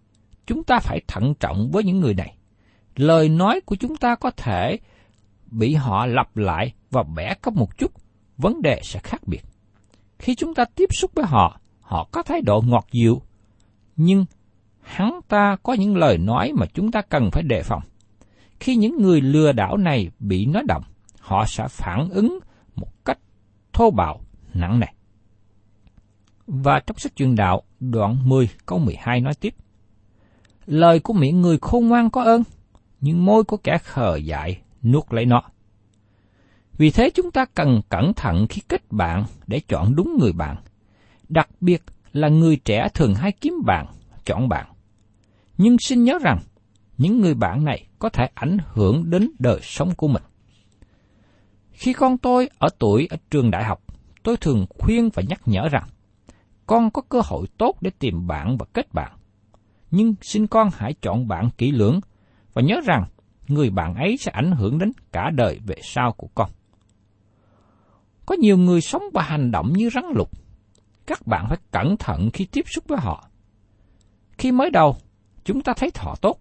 Chúng 0.46 0.64
ta 0.64 0.78
phải 0.78 1.00
thận 1.08 1.34
trọng 1.40 1.70
với 1.72 1.84
những 1.84 2.00
người 2.00 2.14
này. 2.14 2.36
Lời 2.96 3.28
nói 3.28 3.60
của 3.60 3.76
chúng 3.76 3.96
ta 3.96 4.14
có 4.14 4.30
thể 4.30 4.78
bị 5.50 5.74
họ 5.74 6.06
lặp 6.06 6.36
lại 6.36 6.72
và 6.90 7.02
bẻ 7.02 7.34
có 7.42 7.50
một 7.50 7.78
chút, 7.78 7.92
vấn 8.36 8.62
đề 8.62 8.80
sẽ 8.82 9.00
khác 9.02 9.22
biệt. 9.26 9.42
Khi 10.18 10.34
chúng 10.34 10.54
ta 10.54 10.64
tiếp 10.74 10.88
xúc 11.00 11.10
với 11.14 11.24
họ, 11.24 11.60
họ 11.86 12.08
có 12.12 12.22
thái 12.22 12.40
độ 12.40 12.62
ngọt 12.66 12.86
dịu, 12.92 13.22
nhưng 13.96 14.24
hắn 14.80 15.20
ta 15.28 15.56
có 15.62 15.72
những 15.72 15.96
lời 15.96 16.18
nói 16.18 16.52
mà 16.52 16.66
chúng 16.74 16.90
ta 16.90 17.02
cần 17.02 17.28
phải 17.32 17.42
đề 17.42 17.62
phòng. 17.62 17.82
Khi 18.60 18.76
những 18.76 19.02
người 19.02 19.20
lừa 19.20 19.52
đảo 19.52 19.76
này 19.76 20.10
bị 20.18 20.46
nói 20.46 20.62
động, 20.68 20.82
họ 21.20 21.44
sẽ 21.46 21.68
phản 21.68 22.08
ứng 22.08 22.38
một 22.76 23.04
cách 23.04 23.18
thô 23.72 23.90
bạo, 23.90 24.20
nặng 24.54 24.80
nề. 24.80 24.86
Và 26.46 26.80
trong 26.80 26.98
sách 26.98 27.16
truyền 27.16 27.34
đạo, 27.34 27.62
đoạn 27.80 28.28
10 28.28 28.48
câu 28.66 28.78
12 28.78 29.20
nói 29.20 29.34
tiếp. 29.34 29.54
Lời 30.66 31.00
của 31.00 31.12
miệng 31.12 31.42
người 31.42 31.58
khôn 31.58 31.88
ngoan 31.88 32.10
có 32.10 32.24
ơn, 32.24 32.42
nhưng 33.00 33.24
môi 33.24 33.44
của 33.44 33.56
kẻ 33.56 33.78
khờ 33.78 34.16
dại 34.16 34.60
nuốt 34.82 35.12
lấy 35.12 35.26
nó. 35.26 35.42
Vì 36.78 36.90
thế 36.90 37.10
chúng 37.10 37.30
ta 37.30 37.44
cần 37.44 37.80
cẩn 37.88 38.14
thận 38.14 38.46
khi 38.48 38.62
kết 38.68 38.92
bạn 38.92 39.24
để 39.46 39.60
chọn 39.68 39.96
đúng 39.96 40.16
người 40.20 40.32
bạn. 40.32 40.56
Đặc 41.28 41.48
biệt 41.60 41.82
là 42.12 42.28
người 42.28 42.56
trẻ 42.56 42.88
thường 42.94 43.14
hay 43.14 43.32
kiếm 43.32 43.54
bạn, 43.66 43.86
chọn 44.24 44.48
bạn. 44.48 44.66
Nhưng 45.58 45.76
xin 45.78 46.04
nhớ 46.04 46.18
rằng, 46.22 46.38
những 46.98 47.20
người 47.20 47.34
bạn 47.34 47.64
này 47.64 47.86
có 47.98 48.08
thể 48.08 48.28
ảnh 48.34 48.58
hưởng 48.72 49.10
đến 49.10 49.30
đời 49.38 49.60
sống 49.62 49.94
của 49.96 50.08
mình. 50.08 50.22
Khi 51.72 51.92
con 51.92 52.18
tôi 52.18 52.48
ở 52.58 52.68
tuổi 52.78 53.06
ở 53.10 53.16
trường 53.30 53.50
đại 53.50 53.64
học, 53.64 53.82
tôi 54.22 54.36
thường 54.36 54.66
khuyên 54.78 55.08
và 55.14 55.22
nhắc 55.28 55.40
nhở 55.46 55.68
rằng, 55.68 55.84
con 56.66 56.90
có 56.90 57.02
cơ 57.02 57.20
hội 57.24 57.46
tốt 57.58 57.76
để 57.80 57.90
tìm 57.98 58.26
bạn 58.26 58.56
và 58.58 58.66
kết 58.72 58.94
bạn. 58.94 59.12
Nhưng 59.90 60.14
xin 60.22 60.46
con 60.46 60.68
hãy 60.76 60.94
chọn 61.02 61.28
bạn 61.28 61.50
kỹ 61.58 61.70
lưỡng 61.70 62.00
và 62.52 62.62
nhớ 62.62 62.80
rằng 62.84 63.04
người 63.48 63.70
bạn 63.70 63.94
ấy 63.94 64.16
sẽ 64.16 64.32
ảnh 64.32 64.52
hưởng 64.52 64.78
đến 64.78 64.92
cả 65.12 65.30
đời 65.34 65.60
về 65.66 65.76
sau 65.82 66.12
của 66.12 66.28
con. 66.34 66.50
Có 68.26 68.36
nhiều 68.38 68.58
người 68.58 68.80
sống 68.80 69.02
và 69.14 69.22
hành 69.22 69.50
động 69.50 69.72
như 69.72 69.90
rắn 69.90 70.04
lục. 70.14 70.30
Các 71.06 71.26
bạn 71.26 71.46
phải 71.48 71.58
cẩn 71.70 71.96
thận 71.96 72.30
khi 72.32 72.44
tiếp 72.44 72.64
xúc 72.74 72.84
với 72.88 72.98
họ. 73.00 73.28
Khi 74.38 74.52
mới 74.52 74.70
đầu, 74.70 74.96
chúng 75.44 75.62
ta 75.62 75.72
thấy 75.76 75.90
họ 75.94 76.16
tốt, 76.20 76.40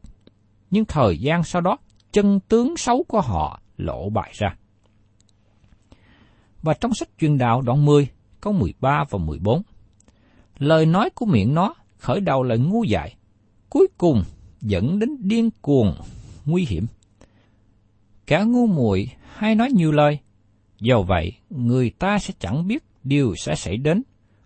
nhưng 0.72 0.86
thời 0.86 1.18
gian 1.18 1.44
sau 1.44 1.62
đó, 1.62 1.78
chân 2.12 2.40
tướng 2.40 2.78
xấu 2.78 3.04
của 3.08 3.22
họ 3.22 3.62
lộ 3.78 4.10
bại 4.10 4.32
ra. 4.34 4.56
Và 6.62 6.74
trong 6.74 6.94
sách 6.94 7.10
truyền 7.20 7.38
đạo 7.38 7.62
đoạn 7.62 7.86
10, 7.86 8.08
câu 8.42 8.54
13 8.54 9.04
và 9.10 9.20
14, 9.20 9.62
lời 10.58 10.86
nói 10.86 11.10
của 11.10 11.26
miệng 11.26 11.54
nó 11.54 11.74
khởi 11.98 12.20
đầu 12.20 12.44
là 12.44 12.56
ngu 12.56 12.84
dại, 12.84 13.16
cuối 13.70 13.88
cùng 13.98 14.24
dẫn 14.62 15.00
đến 15.00 15.10
điên 15.20 15.50
cuồng, 15.62 15.96
nguy 16.46 16.66
hiểm. 16.66 16.86
cả 18.28 18.44
ngu 18.44 18.68
muội 18.68 19.10
hay 19.34 19.56
nói 19.56 19.72
nhiều 19.72 19.92
lời, 19.92 20.20
do 20.80 21.02
vậy 21.02 21.34
người 21.50 21.90
ta 21.90 22.20
sẽ 22.20 22.34
chẳng 22.40 22.68
biết 22.68 22.84
điều 23.04 23.36
sẽ 23.36 23.56
xảy 23.56 23.78
đến 23.78 24.04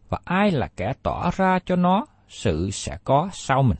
và 0.10 0.20
ai 0.26 0.52
là 0.52 0.68
kẻ 0.68 0.94
tỏ 1.04 1.32
ra 1.38 1.60
cho 1.66 1.76
nó 1.76 2.06
sự 2.28 2.70
sẽ 2.72 2.98
có 3.04 3.30
sau 3.34 3.64
mình. 3.64 3.78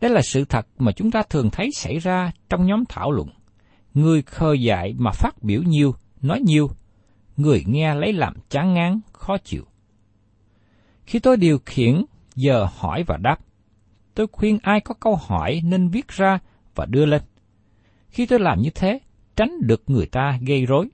Đây 0.00 0.10
là 0.10 0.22
sự 0.22 0.44
thật 0.44 0.66
mà 0.78 0.92
chúng 0.92 1.10
ta 1.10 1.22
thường 1.30 1.50
thấy 1.50 1.70
xảy 1.72 1.98
ra 1.98 2.32
trong 2.48 2.66
nhóm 2.66 2.84
thảo 2.88 3.12
luận. 3.12 3.28
Người 3.94 4.22
khờ 4.22 4.52
dại 4.52 4.94
mà 4.98 5.10
phát 5.10 5.42
biểu 5.42 5.62
nhiều, 5.62 5.94
nói 6.22 6.40
nhiều, 6.40 6.70
người 7.36 7.64
nghe 7.66 7.94
lấy 7.94 8.12
làm 8.12 8.34
chán 8.48 8.74
ngán, 8.74 9.00
khó 9.12 9.36
chịu. 9.38 9.64
Khi 11.04 11.18
tôi 11.18 11.36
điều 11.36 11.58
khiển 11.66 12.04
giờ 12.34 12.66
hỏi 12.76 13.04
và 13.06 13.16
đáp, 13.16 13.38
tôi 14.14 14.26
khuyên 14.32 14.58
ai 14.62 14.80
có 14.80 14.94
câu 15.00 15.16
hỏi 15.16 15.60
nên 15.64 15.88
viết 15.88 16.08
ra 16.08 16.38
và 16.74 16.86
đưa 16.86 17.06
lên. 17.06 17.22
Khi 18.08 18.26
tôi 18.26 18.38
làm 18.38 18.60
như 18.62 18.70
thế, 18.74 18.98
tránh 19.36 19.50
được 19.60 19.82
người 19.86 20.06
ta 20.06 20.38
gây 20.46 20.66
rối. 20.66 20.88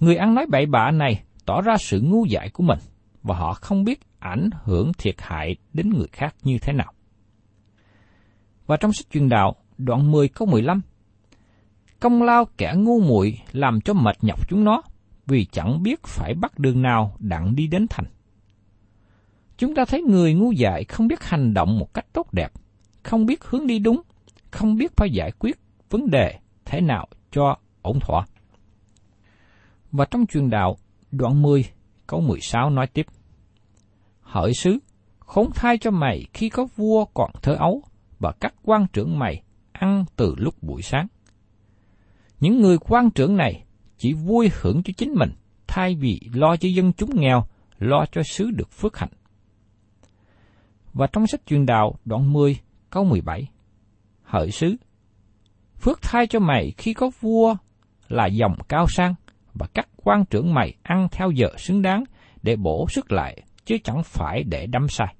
Người 0.00 0.16
ăn 0.16 0.34
nói 0.34 0.46
bậy 0.50 0.66
bạ 0.66 0.90
này 0.90 1.22
tỏ 1.46 1.60
ra 1.60 1.76
sự 1.80 2.00
ngu 2.00 2.24
dại 2.24 2.50
của 2.50 2.62
mình, 2.62 2.78
và 3.22 3.36
họ 3.36 3.52
không 3.52 3.84
biết 3.84 4.00
ảnh 4.18 4.50
hưởng 4.64 4.92
thiệt 4.98 5.14
hại 5.18 5.56
đến 5.72 5.90
người 5.90 6.08
khác 6.12 6.34
như 6.42 6.58
thế 6.62 6.72
nào. 6.72 6.92
Và 8.66 8.76
trong 8.76 8.92
sách 8.92 9.06
truyền 9.10 9.28
đạo, 9.28 9.54
đoạn 9.78 10.10
10 10.10 10.28
câu 10.28 10.48
15, 10.48 10.80
Công 12.04 12.22
lao 12.22 12.44
kẻ 12.56 12.74
ngu 12.76 13.00
muội 13.00 13.38
làm 13.52 13.80
cho 13.80 13.94
mệt 13.94 14.16
nhọc 14.22 14.48
chúng 14.48 14.64
nó, 14.64 14.82
vì 15.26 15.44
chẳng 15.44 15.82
biết 15.82 16.02
phải 16.02 16.34
bắt 16.34 16.58
đường 16.58 16.82
nào 16.82 17.16
đặng 17.18 17.54
đi 17.54 17.66
đến 17.66 17.86
thành. 17.90 18.04
Chúng 19.56 19.74
ta 19.74 19.84
thấy 19.84 20.02
người 20.02 20.34
ngu 20.34 20.52
dại 20.52 20.84
không 20.84 21.08
biết 21.08 21.24
hành 21.24 21.54
động 21.54 21.78
một 21.78 21.94
cách 21.94 22.06
tốt 22.12 22.32
đẹp, 22.32 22.52
không 23.02 23.26
biết 23.26 23.44
hướng 23.44 23.66
đi 23.66 23.78
đúng, 23.78 24.02
không 24.50 24.76
biết 24.76 24.96
phải 24.96 25.10
giải 25.10 25.32
quyết 25.38 25.58
vấn 25.90 26.10
đề 26.10 26.38
thế 26.64 26.80
nào 26.80 27.08
cho 27.32 27.56
ổn 27.82 27.98
thỏa. 28.00 28.24
Và 29.92 30.04
trong 30.04 30.26
truyền 30.26 30.50
đạo, 30.50 30.76
đoạn 31.16 31.42
10, 31.42 31.64
câu 32.06 32.20
16 32.20 32.70
nói 32.70 32.86
tiếp. 32.86 33.06
Hỡi 34.20 34.54
sứ, 34.54 34.78
khốn 35.18 35.50
thai 35.54 35.78
cho 35.78 35.90
mày 35.90 36.24
khi 36.32 36.48
có 36.48 36.66
vua 36.76 37.04
còn 37.04 37.30
thơ 37.42 37.54
ấu, 37.54 37.82
và 38.18 38.32
các 38.40 38.54
quan 38.62 38.86
trưởng 38.92 39.18
mày 39.18 39.42
ăn 39.72 40.04
từ 40.16 40.34
lúc 40.38 40.62
buổi 40.62 40.82
sáng. 40.82 41.06
Những 42.40 42.60
người 42.60 42.78
quan 42.78 43.10
trưởng 43.10 43.36
này 43.36 43.64
chỉ 43.98 44.12
vui 44.12 44.50
hưởng 44.60 44.82
cho 44.82 44.92
chính 44.96 45.14
mình, 45.14 45.30
thay 45.66 45.94
vì 45.94 46.20
lo 46.34 46.56
cho 46.56 46.68
dân 46.68 46.92
chúng 46.92 47.10
nghèo, 47.14 47.44
lo 47.78 48.04
cho 48.12 48.22
sứ 48.22 48.50
được 48.50 48.70
phước 48.70 48.96
hạnh. 48.96 49.12
Và 50.92 51.06
trong 51.06 51.26
sách 51.26 51.40
truyền 51.46 51.66
đạo 51.66 51.98
đoạn 52.04 52.32
10, 52.32 52.56
câu 52.90 53.04
17, 53.04 53.48
Hỡi 54.22 54.50
sứ, 54.50 54.76
phước 55.80 56.02
thai 56.02 56.26
cho 56.26 56.38
mày 56.38 56.72
khi 56.76 56.94
có 56.94 57.10
vua 57.20 57.56
là 58.08 58.26
dòng 58.26 58.54
cao 58.68 58.86
sang, 58.88 59.14
và 59.54 59.66
các 59.74 59.88
quan 59.96 60.24
trưởng 60.24 60.54
mày 60.54 60.74
ăn 60.82 61.08
theo 61.12 61.30
giờ 61.30 61.48
xứng 61.56 61.82
đáng 61.82 62.04
để 62.42 62.56
bổ 62.56 62.86
sức 62.88 63.12
lại, 63.12 63.42
chứ 63.64 63.76
chẳng 63.84 64.02
phải 64.04 64.42
để 64.42 64.66
đắm 64.66 64.88
sai. 64.88 65.14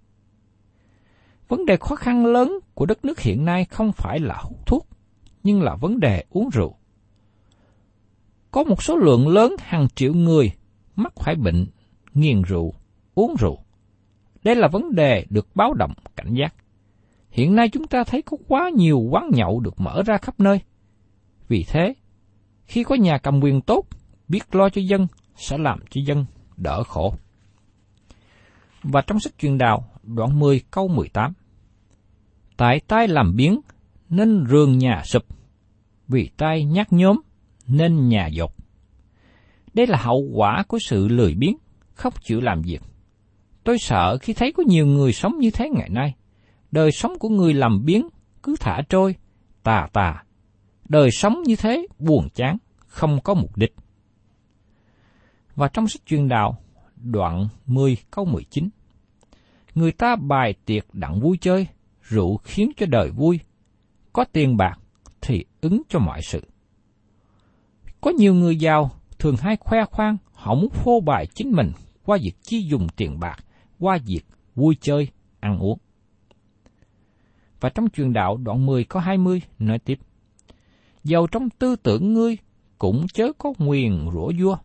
Vấn 1.49 1.67
đề 1.67 1.77
khó 1.77 1.97
khăn 1.97 2.27
lớn 2.27 2.59
của 2.75 2.87
đất 2.87 3.05
nước 3.05 3.21
hiện 3.21 3.45
nay 3.45 3.65
không 3.65 3.93
phải 3.93 4.19
là 4.21 4.35
hút 4.43 4.67
thuốc, 4.67 4.89
nhưng 5.43 5.63
là 5.63 5.77
vấn 5.81 6.01
đề 6.01 6.25
uống 6.31 6.49
rượu. 6.53 6.77
Có 8.51 8.65
một 8.65 8.83
số 8.83 8.97
lượng 8.97 9.29
lớn 9.29 9.57
hàng 9.59 9.89
triệu 9.95 10.15
người 10.15 10.53
mắc 10.97 11.13
phải 11.17 11.35
bệnh, 11.35 11.67
nghiền 12.15 12.43
rượu, 12.43 12.75
uống 13.15 13.35
rượu. 13.39 13.59
Đây 14.45 14.55
là 14.55 14.69
vấn 14.69 14.95
đề 14.95 15.25
được 15.31 15.49
báo 15.55 15.75
động 15.75 15.93
cảnh 16.17 16.35
giác. 16.35 16.55
Hiện 17.31 17.55
nay 17.55 17.69
chúng 17.69 17.87
ta 17.87 18.05
thấy 18.05 18.23
có 18.23 18.37
quá 18.49 18.71
nhiều 18.75 18.99
quán 18.99 19.31
nhậu 19.33 19.61
được 19.61 19.81
mở 19.81 20.03
ra 20.07 20.19
khắp 20.19 20.41
nơi. 20.41 20.61
Vì 21.49 21.65
thế, 21.69 21.95
khi 22.65 22.85
có 22.85 22.95
nhà 22.95 23.19
cầm 23.19 23.41
quyền 23.41 23.61
tốt, 23.61 23.85
biết 24.29 24.55
lo 24.55 24.69
cho 24.69 24.81
dân, 24.81 25.07
sẽ 25.37 25.59
làm 25.59 25.79
cho 25.91 26.01
dân 26.07 26.27
đỡ 26.57 26.83
khổ. 26.83 27.15
Và 28.83 29.01
trong 29.01 29.21
sách 29.21 29.39
truyền 29.39 29.59
đạo, 29.59 29.85
đoạn 30.03 30.39
10 30.39 30.61
câu 30.71 30.89
18. 30.89 31.33
Tại 32.57 32.81
tai 32.89 33.09
làm 33.09 33.37
biến, 33.37 33.61
nên 34.09 34.45
rường 34.51 34.79
nhà 34.79 35.03
sụp, 35.05 35.23
vì 36.09 36.31
tai 36.37 36.65
nhát 36.65 36.93
nhóm, 36.93 37.21
nên 37.67 38.09
nhà 38.09 38.27
dột. 38.27 38.51
Đây 39.75 39.87
là 39.87 39.99
hậu 39.99 40.29
quả 40.35 40.65
của 40.69 40.79
sự 40.89 41.09
lười 41.09 41.35
biếng, 41.35 41.57
không 41.95 42.13
chịu 42.23 42.41
làm 42.41 42.63
việc. 42.63 42.83
Tôi 43.65 43.79
sợ 43.79 44.19
khi 44.23 44.33
thấy 44.33 44.53
có 44.53 44.63
nhiều 44.67 44.87
người 44.87 45.13
sống 45.13 45.39
như 45.39 45.51
thế 45.51 45.71
ngày 45.71 45.89
nay. 45.89 46.15
Đời 46.71 46.93
sống 46.93 47.19
của 47.19 47.29
người 47.29 47.55
làm 47.55 47.85
biếng 47.85 48.09
cứ 48.43 48.57
thả 48.61 48.81
trôi, 48.89 49.17
tà 49.63 49.89
tà. 49.93 50.23
Đời 50.89 51.11
sống 51.11 51.43
như 51.43 51.57
thế 51.57 51.87
buồn 51.99 52.29
chán, 52.35 52.57
không 52.77 53.21
có 53.25 53.35
mục 53.35 53.57
đích. 53.57 53.75
Và 55.55 55.69
trong 55.69 55.89
sách 55.89 56.07
truyền 56.07 56.29
đạo, 56.29 56.57
đoạn 56.97 57.49
10 57.67 57.97
câu 58.11 58.25
19. 58.25 58.69
Người 59.75 59.93
ta 59.93 60.17
bài 60.17 60.55
tiệc 60.65 60.95
đặng 60.95 61.21
vui 61.21 61.39
chơi, 61.41 61.67
rượu 62.03 62.37
khiến 62.37 62.73
cho 62.77 62.87
đời 62.87 63.11
vui. 63.11 63.41
Có 64.13 64.25
tiền 64.25 64.57
bạc 64.57 64.79
thì 65.23 65.45
ứng 65.61 65.83
cho 65.89 65.99
mọi 65.99 66.21
sự. 66.23 66.43
Có 68.01 68.11
nhiều 68.11 68.35
người 68.35 68.57
giàu 68.57 68.91
thường 69.19 69.37
hay 69.37 69.57
khoe 69.57 69.85
khoang 69.85 70.17
họ 70.33 70.55
muốn 70.55 70.71
phô 70.71 71.01
bày 71.01 71.27
chính 71.27 71.53
mình 71.53 71.73
qua 72.05 72.19
việc 72.23 72.35
chi 72.43 72.63
dùng 72.71 72.89
tiền 72.97 73.21
bạc, 73.21 73.37
qua 73.79 73.99
việc 74.07 74.23
vui 74.55 74.77
chơi, 74.81 75.09
ăn 75.41 75.59
uống. 75.59 75.79
Và 77.61 77.69
trong 77.69 77.89
truyền 77.91 78.13
đạo 78.13 78.37
đoạn 78.37 78.67
10 78.67 78.85
có 78.85 79.01
20 79.01 79.43
nói 79.59 79.79
tiếp. 79.79 79.99
giàu 81.05 81.27
trong 81.27 81.51
tư 81.51 81.77
tưởng 81.77 82.13
ngươi 82.13 82.37
cũng 82.79 83.07
chớ 83.09 83.33
có 83.39 83.53
nguyền 83.59 84.11
rủa 84.13 84.33
vua, 84.41 84.57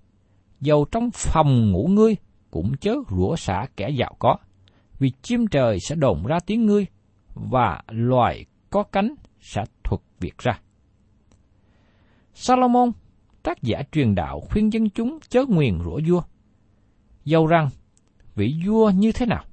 dầu 0.62 0.86
trong 0.92 1.10
phòng 1.14 1.72
ngủ 1.72 1.88
ngươi 1.88 2.16
cũng 2.52 2.72
chớ 2.82 2.96
rủa 3.10 3.36
xả 3.36 3.66
kẻ 3.76 3.90
giàu 3.90 4.16
có, 4.20 4.36
vì 5.00 5.12
chim 5.22 5.48
trời 5.48 5.80
sẽ 5.80 5.96
đồn 5.96 6.26
ra 6.26 6.40
tiếng 6.46 6.66
ngươi, 6.66 6.86
và 7.34 7.82
loài 7.88 8.46
có 8.70 8.84
cánh 8.84 9.16
sẽ 9.42 9.64
thuật 9.84 10.02
việc 10.20 10.38
ra. 10.38 10.60
Salomon, 12.34 12.92
tác 13.44 13.62
giả 13.62 13.82
truyền 13.92 14.16
đạo 14.16 14.40
khuyên 14.40 14.74
dân 14.74 14.90
chúng 14.90 15.20
chớ 15.30 15.46
nguyền 15.48 15.80
rủa 15.84 16.00
vua. 16.08 16.22
Dầu 17.26 17.48
rằng, 17.48 17.70
vị 18.36 18.56
vua 18.66 18.90
như 18.90 19.12
thế 19.12 19.26
nào? 19.26 19.44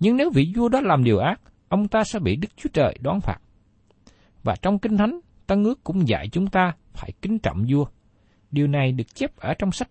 Nhưng 0.00 0.16
nếu 0.16 0.30
vị 0.30 0.52
vua 0.56 0.68
đó 0.68 0.80
làm 0.80 1.04
điều 1.04 1.18
ác, 1.18 1.40
ông 1.68 1.88
ta 1.88 2.04
sẽ 2.04 2.18
bị 2.18 2.36
Đức 2.36 2.48
Chúa 2.56 2.68
Trời 2.72 2.98
đoán 3.00 3.20
phạt. 3.20 3.38
Và 4.42 4.56
trong 4.62 4.78
Kinh 4.78 4.96
Thánh, 4.96 5.20
Tân 5.46 5.64
ước 5.64 5.84
cũng 5.84 6.08
dạy 6.08 6.28
chúng 6.32 6.46
ta 6.46 6.72
phải 6.92 7.12
kính 7.22 7.38
trọng 7.38 7.64
vua. 7.68 7.84
Điều 8.50 8.66
này 8.66 8.92
được 8.92 9.14
chép 9.14 9.36
ở 9.36 9.54
trong 9.54 9.72
sách 9.72 9.88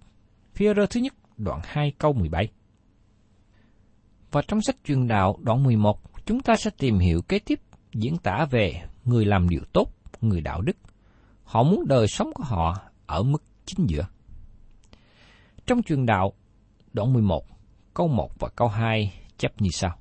phi 0.53 0.65
rơ 0.75 0.85
thứ 0.85 0.99
nhất 0.99 1.13
đoạn 1.37 1.59
2 1.63 1.91
câu 1.97 2.13
17. 2.13 2.47
Và 4.31 4.41
trong 4.47 4.61
sách 4.61 4.75
truyền 4.85 5.07
đạo 5.07 5.37
đoạn 5.41 5.63
11, 5.63 6.25
chúng 6.25 6.39
ta 6.39 6.55
sẽ 6.55 6.71
tìm 6.77 6.99
hiểu 6.99 7.21
kế 7.21 7.39
tiếp 7.39 7.59
diễn 7.93 8.17
tả 8.17 8.45
về 8.51 8.83
người 9.05 9.25
làm 9.25 9.49
điều 9.49 9.61
tốt, 9.73 9.93
người 10.21 10.41
đạo 10.41 10.61
đức. 10.61 10.77
Họ 11.43 11.63
muốn 11.63 11.87
đời 11.87 12.07
sống 12.07 12.33
của 12.33 12.43
họ 12.43 12.77
ở 13.05 13.23
mức 13.23 13.43
chính 13.65 13.85
giữa. 13.89 14.07
Trong 15.65 15.83
truyền 15.83 16.05
đạo 16.05 16.33
đoạn 16.93 17.13
11, 17.13 17.45
câu 17.93 18.07
1 18.07 18.39
và 18.39 18.49
câu 18.49 18.67
2 18.67 19.13
chép 19.37 19.61
như 19.61 19.69
sau. 19.71 19.97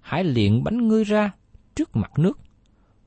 Hãy 0.00 0.24
luyện 0.24 0.64
bánh 0.64 0.88
ngươi 0.88 1.04
ra 1.04 1.30
trước 1.74 1.96
mặt 1.96 2.18
nước, 2.18 2.38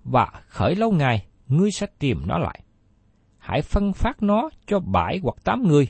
và 0.04 0.32
khởi 0.48 0.76
lâu 0.76 0.92
ngày 0.92 1.26
ngươi 1.48 1.72
sẽ 1.72 1.88
tìm 2.00 2.22
nó 2.28 2.38
lại. 2.38 2.65
Hãy 3.46 3.62
phân 3.62 3.94
phát 3.94 4.24
nó 4.24 4.50
cho 4.68 4.80
bảy 4.80 5.20
hoặc 5.24 5.36
tám 5.44 5.64
người, 5.68 5.88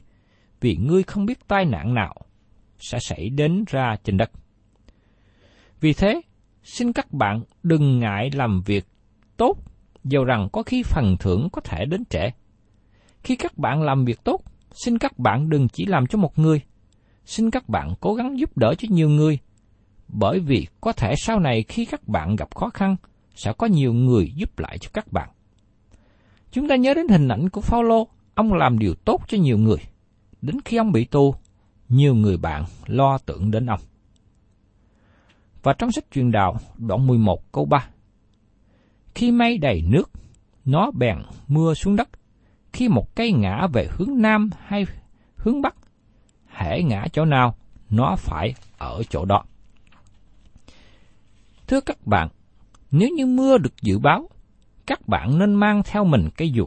vì 0.61 0.75
ngươi 0.75 1.03
không 1.03 1.25
biết 1.25 1.47
tai 1.47 1.65
nạn 1.65 1.93
nào 1.93 2.15
sẽ 2.79 2.99
xảy 3.01 3.29
đến 3.29 3.63
ra 3.67 3.95
trên 4.03 4.17
đất. 4.17 4.31
Vì 5.81 5.93
thế, 5.93 6.21
xin 6.63 6.93
các 6.93 7.11
bạn 7.11 7.43
đừng 7.63 7.99
ngại 7.99 8.29
làm 8.33 8.61
việc 8.65 8.85
tốt, 9.37 9.57
dầu 10.03 10.23
rằng 10.23 10.49
có 10.51 10.63
khi 10.63 10.83
phần 10.83 11.15
thưởng 11.19 11.49
có 11.51 11.61
thể 11.61 11.85
đến 11.85 12.03
trễ. 12.09 12.29
Khi 13.23 13.35
các 13.35 13.57
bạn 13.57 13.81
làm 13.81 14.05
việc 14.05 14.23
tốt, 14.23 14.41
xin 14.71 14.97
các 14.97 15.19
bạn 15.19 15.49
đừng 15.49 15.67
chỉ 15.67 15.85
làm 15.85 16.07
cho 16.07 16.17
một 16.17 16.39
người, 16.39 16.61
xin 17.25 17.51
các 17.51 17.69
bạn 17.69 17.93
cố 17.99 18.13
gắng 18.13 18.39
giúp 18.39 18.57
đỡ 18.57 18.73
cho 18.77 18.87
nhiều 18.91 19.09
người, 19.09 19.39
bởi 20.07 20.39
vì 20.39 20.67
có 20.81 20.91
thể 20.91 21.13
sau 21.17 21.39
này 21.39 21.63
khi 21.67 21.85
các 21.85 22.07
bạn 22.07 22.35
gặp 22.35 22.55
khó 22.55 22.69
khăn, 22.69 22.95
sẽ 23.35 23.53
có 23.57 23.67
nhiều 23.67 23.93
người 23.93 24.31
giúp 24.35 24.59
lại 24.59 24.77
cho 24.77 24.89
các 24.93 25.11
bạn. 25.11 25.29
Chúng 26.55 26.67
ta 26.67 26.75
nhớ 26.75 26.93
đến 26.93 27.07
hình 27.07 27.27
ảnh 27.27 27.49
của 27.49 27.61
Phaolô, 27.61 28.07
ông 28.35 28.53
làm 28.53 28.79
điều 28.79 28.93
tốt 28.95 29.21
cho 29.27 29.37
nhiều 29.37 29.57
người. 29.57 29.77
Đến 30.41 30.55
khi 30.65 30.77
ông 30.77 30.91
bị 30.91 31.05
tù, 31.05 31.35
nhiều 31.89 32.15
người 32.15 32.37
bạn 32.37 32.65
lo 32.85 33.17
tưởng 33.17 33.51
đến 33.51 33.65
ông. 33.65 33.79
Và 35.63 35.73
trong 35.73 35.91
sách 35.91 36.03
truyền 36.11 36.31
đạo, 36.31 36.57
đoạn 36.77 37.07
11 37.07 37.51
câu 37.51 37.65
3. 37.65 37.87
Khi 39.15 39.31
mây 39.31 39.57
đầy 39.57 39.81
nước, 39.87 40.11
nó 40.65 40.91
bèn 40.91 41.17
mưa 41.47 41.73
xuống 41.73 41.95
đất. 41.95 42.09
Khi 42.73 42.89
một 42.89 43.15
cây 43.15 43.31
ngã 43.31 43.67
về 43.73 43.87
hướng 43.91 44.21
Nam 44.21 44.49
hay 44.59 44.85
hướng 45.35 45.61
Bắc, 45.61 45.75
hễ 46.47 46.83
ngã 46.83 47.05
chỗ 47.13 47.25
nào, 47.25 47.55
nó 47.89 48.15
phải 48.17 48.53
ở 48.77 49.03
chỗ 49.09 49.25
đó. 49.25 49.43
Thưa 51.67 51.81
các 51.81 52.07
bạn, 52.07 52.29
nếu 52.91 53.09
như 53.09 53.25
mưa 53.25 53.57
được 53.57 53.81
dự 53.81 53.99
báo, 53.99 54.29
các 54.87 55.07
bạn 55.07 55.39
nên 55.39 55.53
mang 55.53 55.83
theo 55.83 56.05
mình 56.05 56.29
cây 56.37 56.51
dù. 56.51 56.65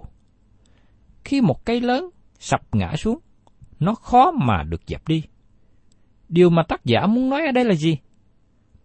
Khi 1.24 1.40
một 1.40 1.64
cây 1.64 1.80
lớn 1.80 2.10
sập 2.38 2.74
ngã 2.74 2.96
xuống, 2.96 3.18
nó 3.80 3.94
khó 3.94 4.30
mà 4.30 4.62
được 4.62 4.80
dẹp 4.86 5.08
đi. 5.08 5.22
Điều 6.28 6.50
mà 6.50 6.62
tác 6.62 6.84
giả 6.84 7.06
muốn 7.06 7.30
nói 7.30 7.46
ở 7.46 7.52
đây 7.52 7.64
là 7.64 7.74
gì? 7.74 7.98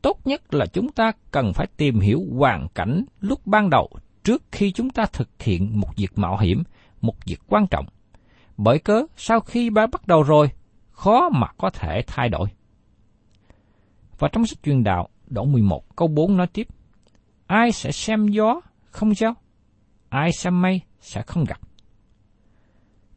Tốt 0.01 0.19
nhất 0.25 0.53
là 0.53 0.65
chúng 0.65 0.91
ta 0.91 1.11
cần 1.31 1.53
phải 1.53 1.67
tìm 1.77 1.99
hiểu 1.99 2.21
hoàn 2.37 2.67
cảnh 2.75 3.05
lúc 3.19 3.47
ban 3.47 3.69
đầu 3.69 3.89
trước 4.23 4.43
khi 4.51 4.71
chúng 4.71 4.89
ta 4.89 5.05
thực 5.05 5.29
hiện 5.39 5.79
một 5.79 5.89
việc 5.97 6.17
mạo 6.17 6.37
hiểm, 6.37 6.63
một 7.01 7.25
việc 7.25 7.39
quan 7.47 7.67
trọng. 7.67 7.85
bởi 8.57 8.79
cớ 8.79 9.05
sau 9.17 9.39
khi 9.39 9.69
ba 9.69 9.87
bắt 9.87 10.07
đầu 10.07 10.23
rồi, 10.23 10.49
khó 10.91 11.29
mà 11.29 11.47
có 11.57 11.69
thể 11.69 12.01
thay 12.07 12.29
đổi. 12.29 12.47
Và 14.19 14.27
trong 14.31 14.45
sách 14.45 14.63
truyền 14.63 14.83
đạo, 14.83 15.09
đoạn 15.27 15.51
11 15.51 15.95
câu 15.95 16.07
4 16.07 16.37
nói 16.37 16.47
tiếp, 16.47 16.67
Ai 17.47 17.71
sẽ 17.71 17.91
xem 17.91 18.27
gió 18.27 18.61
không 18.93 19.15
gieo? 19.15 19.33
Ai 20.09 20.31
xem 20.31 20.61
mây 20.61 20.81
sẽ 20.99 21.21
không 21.21 21.43
gặt? 21.43 21.59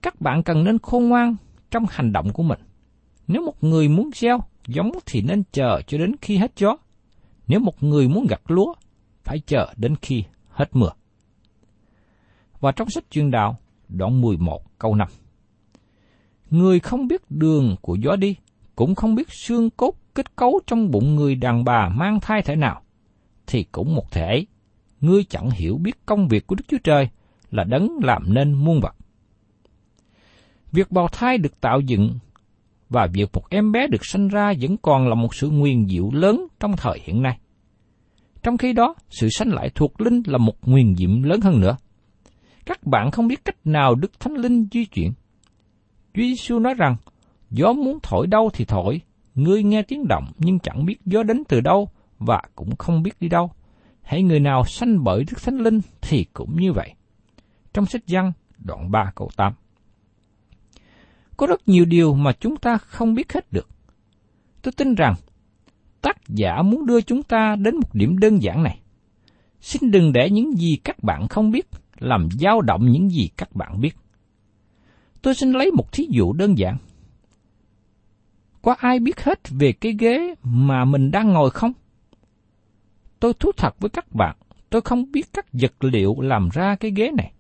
Các 0.03 0.21
bạn 0.21 0.43
cần 0.43 0.65
nên 0.65 0.79
khôn 0.79 1.09
ngoan 1.09 1.37
trong 1.71 1.85
hành 1.91 2.13
động 2.13 2.33
của 2.33 2.43
mình. 2.43 2.61
Nếu 3.27 3.43
một 3.43 3.65
người 3.65 3.89
muốn 3.89 4.11
gieo 4.15 4.39
giống 4.67 4.91
thì 5.07 5.23
nên 5.23 5.43
chờ 5.53 5.81
cho 5.87 5.99
đến 5.99 6.13
khi 6.23 6.37
hết 6.37 6.53
gió. 6.57 6.77
Nếu 7.47 7.61
một 7.61 7.83
người 7.83 8.09
muốn 8.09 8.27
gặt 8.27 8.41
lúa, 8.47 8.75
phải 9.25 9.39
chờ 9.47 9.73
đến 9.77 9.95
khi 10.03 10.25
hết 10.49 10.69
mưa. 10.73 10.91
Và 12.61 12.73
trong 12.73 12.91
sách 12.91 13.05
chuyên 13.11 13.31
đạo, 13.31 13.57
đoạn 13.89 14.21
11 14.21 14.79
câu 14.79 14.95
5. 14.95 15.09
Người 16.51 16.81
không 16.81 17.09
biết 17.09 17.31
đường 17.31 17.77
của 17.81 17.95
gió 17.95 18.17
đi, 18.17 18.37
cũng 18.77 18.95
không 18.95 19.15
biết 19.15 19.33
xương 19.33 19.71
cốt 19.71 19.95
kết 20.15 20.37
cấu 20.37 20.61
trong 20.67 20.91
bụng 20.91 21.17
người 21.17 21.35
đàn 21.35 21.65
bà 21.65 21.89
mang 21.89 22.21
thai 22.21 22.43
thể 22.43 22.57
nào, 22.57 22.83
thì 23.47 23.65
cũng 23.73 23.95
một 23.95 24.13
thể 24.13 24.27
ấy. 24.27 24.47
Ngươi 25.01 25.25
chẳng 25.25 25.51
hiểu 25.51 25.79
biết 25.79 26.07
công 26.07 26.29
việc 26.29 26.47
của 26.47 26.55
Đức 26.55 26.65
Chúa 26.69 26.79
Trời 26.85 27.09
là 27.51 27.65
đấng 27.65 27.89
làm 28.03 28.35
nên 28.35 28.53
muôn 28.53 28.81
vật. 28.81 28.95
Việc 30.73 30.91
bào 30.91 31.09
thai 31.09 31.39
được 31.39 31.61
tạo 31.61 31.81
dựng 31.81 32.19
và 32.89 33.07
việc 33.13 33.31
một 33.33 33.51
em 33.51 33.73
bé 33.73 33.87
được 33.87 34.07
sinh 34.07 34.29
ra 34.29 34.53
vẫn 34.61 34.77
còn 34.77 35.09
là 35.09 35.15
một 35.15 35.35
sự 35.35 35.51
nguyền 35.51 35.89
diệu 35.89 36.11
lớn 36.13 36.47
trong 36.61 36.77
thời 36.77 37.01
hiện 37.05 37.23
nay. 37.23 37.39
Trong 38.43 38.59
khi 38.59 38.73
đó, 38.73 38.95
sự 39.11 39.29
sanh 39.31 39.53
lại 39.53 39.71
thuộc 39.75 40.01
linh 40.01 40.23
là 40.27 40.39
một 40.39 40.69
nguyền 40.69 40.97
diệu 40.97 41.11
lớn 41.23 41.41
hơn 41.41 41.61
nữa. 41.61 41.77
Các 42.67 42.87
bạn 42.87 43.11
không 43.11 43.29
biết 43.29 43.45
cách 43.45 43.57
nào 43.65 43.95
Đức 43.95 44.21
Thánh 44.21 44.35
Linh 44.35 44.69
di 44.73 44.85
chuyển. 44.85 45.13
Chúa 46.15 46.23
Giêsu 46.23 46.59
nói 46.59 46.75
rằng, 46.75 46.97
gió 47.51 47.73
muốn 47.73 47.99
thổi 48.03 48.27
đâu 48.27 48.51
thì 48.53 48.65
thổi, 48.65 49.01
ngươi 49.35 49.63
nghe 49.63 49.83
tiếng 49.83 50.09
động 50.09 50.25
nhưng 50.39 50.59
chẳng 50.59 50.85
biết 50.87 50.97
gió 51.05 51.23
đến 51.23 51.43
từ 51.49 51.61
đâu 51.61 51.89
và 52.19 52.43
cũng 52.55 52.77
không 52.77 53.03
biết 53.03 53.21
đi 53.21 53.29
đâu. 53.29 53.51
Hãy 54.07 54.23
người 54.23 54.41
nào 54.41 54.65
sanh 54.65 55.05
bởi 55.05 55.25
Đức 55.25 55.43
Thánh 55.43 55.59
Linh 55.59 55.81
thì 56.01 56.25
cũng 56.33 56.57
như 56.61 56.73
vậy. 56.73 56.95
Trong 57.73 57.87
sách 57.87 58.07
Giăng, 58.07 58.33
đoạn 58.59 58.91
3 58.91 59.13
câu 59.15 59.31
8. 59.37 59.53
Có 61.37 61.47
rất 61.47 61.69
nhiều 61.69 61.85
điều 61.85 62.15
mà 62.15 62.33
chúng 62.41 62.57
ta 62.57 62.79
không 62.79 63.15
biết 63.15 63.33
hết 63.33 63.53
được. 63.53 63.69
Tôi 64.63 64.73
tin 64.73 64.95
rằng 64.95 65.15
tác 66.01 66.29
giả 66.29 66.63
muốn 66.63 66.87
đưa 66.87 67.01
chúng 67.01 67.23
ta 67.23 67.57
đến 67.57 67.77
một 67.77 67.95
điểm 67.95 68.19
đơn 68.19 68.43
giản 68.43 68.63
này. 68.63 68.81
Xin 69.61 69.91
đừng 69.91 70.13
để 70.13 70.31
những 70.31 70.59
gì 70.59 70.77
các 70.85 71.03
bạn 71.03 71.29
không 71.29 71.51
biết 71.51 71.67
làm 71.99 72.29
dao 72.41 72.61
động 72.61 72.87
những 72.93 73.11
gì 73.11 73.29
các 73.37 73.57
bạn 73.57 73.81
biết. 73.81 73.97
Tôi 75.23 75.35
xin 75.35 75.53
lấy 75.53 75.71
một 75.71 75.93
thí 75.93 76.09
dụ 76.11 76.33
đơn 76.33 76.59
giản. 76.59 76.77
Có 78.63 78.75
ai 78.79 78.99
biết 78.99 79.21
hết 79.21 79.41
về 79.51 79.73
cái 79.73 79.93
ghế 79.99 80.35
mà 80.43 80.85
mình 80.85 81.11
đang 81.11 81.33
ngồi 81.33 81.51
không? 81.51 81.73
Tôi 83.27 83.35
thú 83.35 83.53
thật 83.57 83.81
với 83.81 83.91
các 83.91 84.13
bạn, 84.13 84.37
tôi 84.71 84.81
không 84.81 85.13
biết 85.13 85.27
các 85.33 85.47
vật 85.53 85.85
liệu 85.85 86.21
làm 86.21 86.49
ra 86.53 86.77
cái 86.81 86.93
ghế 86.97 87.11
này. 87.17 87.33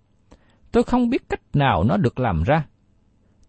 Tôi 0.72 0.82
không 0.82 1.10
biết 1.10 1.28
cách 1.28 1.40
nào 1.54 1.84
nó 1.84 1.96
được 1.96 2.18
làm 2.18 2.42
ra. 2.42 2.66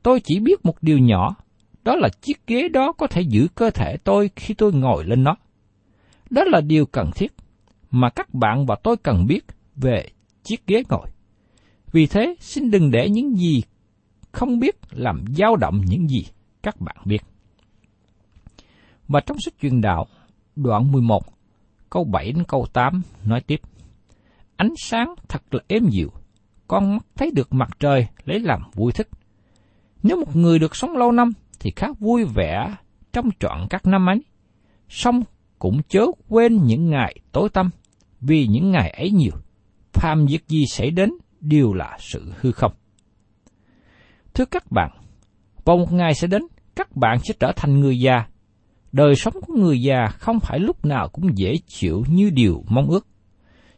Tôi 0.03 0.19
chỉ 0.23 0.39
biết 0.39 0.65
một 0.65 0.75
điều 0.81 0.97
nhỏ, 0.97 1.35
đó 1.83 1.95
là 1.95 2.09
chiếc 2.21 2.47
ghế 2.47 2.69
đó 2.69 2.91
có 2.91 3.07
thể 3.07 3.21
giữ 3.21 3.47
cơ 3.55 3.69
thể 3.69 3.97
tôi 4.03 4.29
khi 4.35 4.53
tôi 4.53 4.73
ngồi 4.73 5.05
lên 5.05 5.23
nó. 5.23 5.35
Đó 6.29 6.43
là 6.43 6.61
điều 6.61 6.85
cần 6.85 7.11
thiết 7.15 7.33
mà 7.91 8.09
các 8.09 8.33
bạn 8.33 8.65
và 8.65 8.75
tôi 8.83 8.97
cần 8.97 9.25
biết 9.27 9.45
về 9.75 10.09
chiếc 10.43 10.67
ghế 10.67 10.83
ngồi. 10.89 11.07
Vì 11.91 12.07
thế, 12.07 12.35
xin 12.39 12.71
đừng 12.71 12.91
để 12.91 13.09
những 13.09 13.35
gì 13.35 13.63
không 14.31 14.59
biết 14.59 14.75
làm 14.91 15.23
dao 15.37 15.55
động 15.55 15.81
những 15.85 16.07
gì 16.09 16.25
các 16.63 16.81
bạn 16.81 16.97
biết. 17.05 17.21
Và 19.07 19.19
trong 19.19 19.37
sách 19.39 19.53
truyền 19.61 19.81
đạo, 19.81 20.05
đoạn 20.55 20.91
11, 20.91 21.36
câu 21.89 22.03
7 22.03 22.31
đến 22.31 22.43
câu 22.47 22.65
8 22.73 23.01
nói 23.25 23.41
tiếp. 23.41 23.61
Ánh 24.55 24.73
sáng 24.77 25.13
thật 25.29 25.41
là 25.51 25.59
êm 25.67 25.89
dịu, 25.89 26.11
con 26.67 26.93
mắt 26.93 27.05
thấy 27.15 27.31
được 27.35 27.53
mặt 27.53 27.69
trời 27.79 28.07
lấy 28.25 28.39
làm 28.39 28.61
vui 28.73 28.91
thích. 28.91 29.07
Nếu 30.03 30.17
một 30.17 30.35
người 30.35 30.59
được 30.59 30.75
sống 30.75 30.97
lâu 30.97 31.11
năm 31.11 31.31
thì 31.59 31.71
khá 31.75 31.87
vui 31.99 32.25
vẻ 32.35 32.75
trong 33.13 33.29
trọn 33.39 33.67
các 33.69 33.85
năm 33.85 34.09
ấy. 34.09 34.23
Xong 34.89 35.23
cũng 35.59 35.81
chớ 35.89 36.05
quên 36.29 36.63
những 36.63 36.89
ngày 36.89 37.15
tối 37.31 37.49
tăm, 37.49 37.69
vì 38.21 38.47
những 38.47 38.71
ngày 38.71 38.89
ấy 38.89 39.11
nhiều. 39.11 39.33
Phàm 39.93 40.25
việc 40.25 40.47
gì 40.47 40.65
xảy 40.65 40.91
đến 40.91 41.09
đều 41.39 41.73
là 41.73 41.97
sự 41.99 42.33
hư 42.39 42.51
không. 42.51 42.71
Thưa 44.33 44.45
các 44.45 44.71
bạn, 44.71 44.91
vào 45.65 45.77
một 45.77 45.93
ngày 45.93 46.13
sẽ 46.13 46.27
đến, 46.27 46.41
các 46.75 46.95
bạn 46.95 47.17
sẽ 47.23 47.33
trở 47.39 47.51
thành 47.55 47.79
người 47.79 47.99
già. 47.99 48.27
Đời 48.97 49.15
sống 49.15 49.33
của 49.47 49.53
người 49.53 49.81
già 49.81 50.07
không 50.07 50.39
phải 50.39 50.59
lúc 50.59 50.85
nào 50.85 51.09
cũng 51.09 51.37
dễ 51.37 51.55
chịu 51.67 52.03
như 52.09 52.29
điều 52.29 52.63
mong 52.69 52.89
ước. 52.89 53.07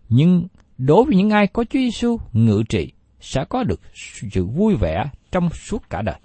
Nhưng 0.10 0.47
đối 0.77 1.05
với 1.05 1.15
những 1.15 1.29
ai 1.29 1.47
có 1.47 1.63
Chúa 1.63 1.79
Giêsu 1.79 2.17
ngự 2.34 2.63
trị 2.69 2.91
sẽ 3.19 3.45
có 3.49 3.63
được 3.63 3.82
sự 3.93 4.45
vui 4.45 4.75
vẻ 4.75 5.03
trong 5.32 5.49
suốt 5.49 5.89
cả 5.89 6.01
đời. 6.01 6.19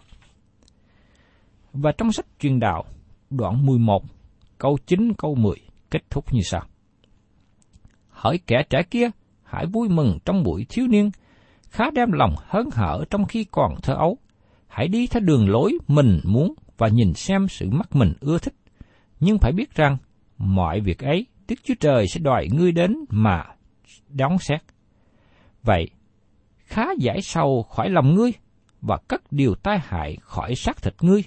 Và 1.73 1.93
trong 1.93 2.13
sách 2.13 2.27
truyền 2.41 2.61
đạo, 2.61 2.85
đoạn 3.31 3.67
11, 3.67 4.03
câu 4.59 4.79
9 4.87 5.13
câu 5.19 5.35
10 5.35 5.55
kết 5.91 6.03
thúc 6.11 6.25
như 6.33 6.41
sau. 6.45 6.63
Hỏi 8.09 8.39
kẻ 8.47 8.63
trẻ 8.71 8.83
kia, 8.91 9.11
hãy 9.43 9.67
vui 9.67 9.89
mừng 9.89 10.19
trong 10.25 10.43
buổi 10.43 10.67
thiếu 10.69 10.87
niên, 10.87 11.11
khá 11.71 11.85
đem 11.91 12.13
lòng 12.13 12.35
hớn 12.49 12.69
hở 12.73 13.05
trong 13.11 13.25
khi 13.25 13.45
còn 13.45 13.75
thơ 13.83 13.95
ấu. 13.95 14.19
Hãy 14.69 14.89
đi 14.89 15.07
theo 15.07 15.21
đường 15.21 15.49
lối 15.49 15.79
mình 15.89 16.21
muốn 16.25 16.55
và 16.79 16.89
nhìn 16.89 17.15
xem 17.15 17.49
sự 17.49 17.71
mắt 17.71 17.97
mình 17.97 18.13
ưa 18.21 18.39
thích. 18.39 18.55
Nhưng 19.25 19.39
phải 19.39 19.53
biết 19.53 19.75
rằng, 19.75 19.97
mọi 20.39 20.81
việc 20.81 20.99
ấy 20.99 21.27
Đức 21.49 21.55
Chúa 21.65 21.75
Trời 21.81 22.09
sẽ 22.09 22.21
đòi 22.21 22.49
ngươi 22.53 22.73
đến 22.73 22.97
mà 23.09 23.45
đón 24.09 24.39
xét. 24.39 24.61
Vậy, 25.63 25.91
khá 26.57 26.83
giải 26.99 27.23
sầu 27.23 27.63
khỏi 27.63 27.91
lòng 27.91 28.15
ngươi 28.15 28.33
và 28.81 28.99
cất 29.09 29.33
điều 29.33 29.55
tai 29.55 29.79
hại 29.79 30.17
khỏi 30.21 30.55
xác 30.55 30.83
thịt 30.83 30.95
ngươi, 31.01 31.25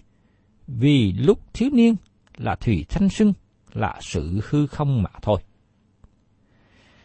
vì 0.67 1.11
lúc 1.11 1.53
thiếu 1.53 1.69
niên 1.73 1.95
là 2.37 2.55
thủy 2.55 2.85
thanh 2.89 3.09
xuân, 3.09 3.33
là 3.73 3.97
sự 4.01 4.41
hư 4.49 4.67
không 4.67 5.03
mà 5.03 5.09
thôi. 5.21 5.41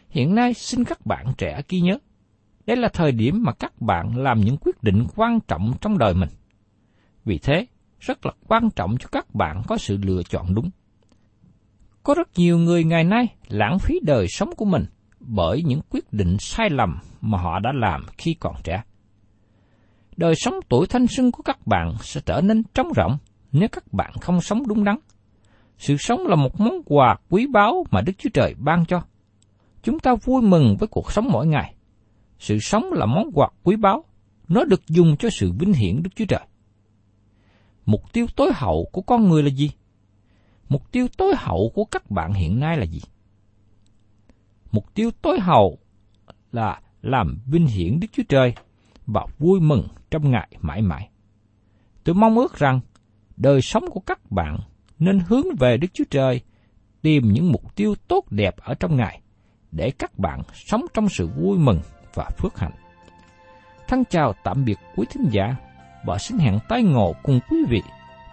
Hiện 0.09 0.35
nay 0.35 0.53
xin 0.53 0.83
các 0.83 1.05
bạn 1.05 1.25
trẻ 1.37 1.61
ghi 1.69 1.81
nhớ, 1.81 1.97
đây 2.65 2.77
là 2.77 2.89
thời 2.93 3.11
điểm 3.11 3.43
mà 3.43 3.53
các 3.53 3.81
bạn 3.81 4.17
làm 4.17 4.39
những 4.39 4.57
quyết 4.57 4.83
định 4.83 5.07
quan 5.15 5.39
trọng 5.47 5.73
trong 5.81 5.97
đời 5.97 6.13
mình. 6.13 6.29
Vì 7.25 7.37
thế, 7.37 7.65
rất 7.99 8.25
là 8.25 8.31
quan 8.47 8.69
trọng 8.75 8.95
cho 8.99 9.07
các 9.11 9.35
bạn 9.35 9.61
có 9.67 9.77
sự 9.77 9.97
lựa 9.97 10.23
chọn 10.23 10.55
đúng. 10.55 10.69
Có 12.03 12.13
rất 12.13 12.27
nhiều 12.35 12.57
người 12.57 12.83
ngày 12.83 13.03
nay 13.03 13.27
lãng 13.47 13.79
phí 13.79 13.99
đời 14.03 14.27
sống 14.29 14.49
của 14.57 14.65
mình 14.65 14.85
bởi 15.19 15.63
những 15.63 15.81
quyết 15.89 16.13
định 16.13 16.37
sai 16.39 16.69
lầm 16.69 16.99
mà 17.21 17.37
họ 17.37 17.59
đã 17.59 17.71
làm 17.75 18.05
khi 18.17 18.33
còn 18.39 18.55
trẻ. 18.63 18.83
Đời 20.17 20.35
sống 20.35 20.53
tuổi 20.69 20.87
thanh 20.87 21.07
xuân 21.07 21.31
của 21.31 21.43
các 21.43 21.67
bạn 21.67 21.93
sẽ 22.01 22.21
trở 22.25 22.41
nên 22.41 22.63
trống 22.73 22.87
rỗng 22.95 23.17
nếu 23.51 23.69
các 23.71 23.93
bạn 23.93 24.11
không 24.21 24.41
sống 24.41 24.67
đúng 24.67 24.83
đắn. 24.83 24.95
Sự 25.77 25.97
sống 25.97 26.27
là 26.27 26.35
một 26.35 26.59
món 26.59 26.73
quà 26.85 27.15
quý 27.29 27.47
báu 27.47 27.85
mà 27.91 28.01
Đức 28.01 28.13
Chúa 28.17 28.29
Trời 28.33 28.55
ban 28.57 28.85
cho. 28.85 29.01
Chúng 29.83 29.99
ta 29.99 30.15
vui 30.15 30.41
mừng 30.41 30.75
với 30.79 30.87
cuộc 30.87 31.11
sống 31.11 31.27
mỗi 31.31 31.47
ngày. 31.47 31.75
Sự 32.39 32.59
sống 32.59 32.83
là 32.91 33.05
món 33.05 33.31
quà 33.33 33.47
quý 33.63 33.75
báu, 33.75 34.03
nó 34.47 34.63
được 34.63 34.87
dùng 34.87 35.17
cho 35.17 35.29
sự 35.29 35.51
vinh 35.59 35.73
hiển 35.73 36.03
Đức 36.03 36.09
Chúa 36.15 36.25
Trời. 36.25 36.41
Mục 37.85 38.13
tiêu 38.13 38.25
tối 38.35 38.51
hậu 38.55 38.89
của 38.91 39.01
con 39.01 39.29
người 39.29 39.43
là 39.43 39.49
gì? 39.49 39.71
Mục 40.69 40.91
tiêu 40.91 41.07
tối 41.17 41.33
hậu 41.37 41.71
của 41.73 41.85
các 41.85 42.11
bạn 42.11 42.33
hiện 42.33 42.59
nay 42.59 42.77
là 42.77 42.85
gì? 42.85 43.01
Mục 44.71 44.93
tiêu 44.93 45.11
tối 45.21 45.39
hậu 45.39 45.77
là 46.51 46.81
làm 47.01 47.39
vinh 47.45 47.67
hiển 47.67 47.99
Đức 47.99 48.07
Chúa 48.11 48.23
Trời 48.29 48.53
và 49.05 49.25
vui 49.39 49.59
mừng 49.59 49.87
trong 50.11 50.31
ngày 50.31 50.47
mãi 50.61 50.81
mãi. 50.81 51.09
Tôi 52.03 52.15
mong 52.15 52.35
ước 52.35 52.57
rằng 52.57 52.79
đời 53.37 53.61
sống 53.61 53.83
của 53.91 53.99
các 53.99 54.31
bạn 54.31 54.57
nên 54.99 55.19
hướng 55.19 55.45
về 55.59 55.77
Đức 55.77 55.87
Chúa 55.93 56.03
Trời, 56.09 56.41
tìm 57.01 57.23
những 57.33 57.51
mục 57.51 57.75
tiêu 57.75 57.95
tốt 58.07 58.25
đẹp 58.29 58.55
ở 58.57 58.73
trong 58.73 58.95
Ngài, 58.95 59.21
để 59.71 59.91
các 59.99 60.19
bạn 60.19 60.41
sống 60.53 60.81
trong 60.93 61.09
sự 61.09 61.27
vui 61.27 61.57
mừng 61.57 61.79
và 62.13 62.29
phước 62.37 62.59
hạnh. 62.59 62.73
Thân 63.87 64.03
chào 64.09 64.33
tạm 64.43 64.65
biệt 64.65 64.77
quý 64.95 65.05
thính 65.09 65.29
giả 65.31 65.55
và 66.05 66.17
xin 66.17 66.37
hẹn 66.37 66.59
tái 66.69 66.83
ngộ 66.83 67.13
cùng 67.23 67.39
quý 67.49 67.57
vị 67.69 67.81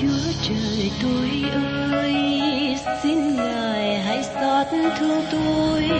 Chúa 0.00 0.32
trời 0.42 0.90
tôi 1.02 1.50
ơi, 1.92 2.14
xin 3.02 3.36
ngài 3.36 3.98
hãy 3.98 4.22
xót 4.22 4.66
thương 4.98 5.22
tôi. 5.32 5.90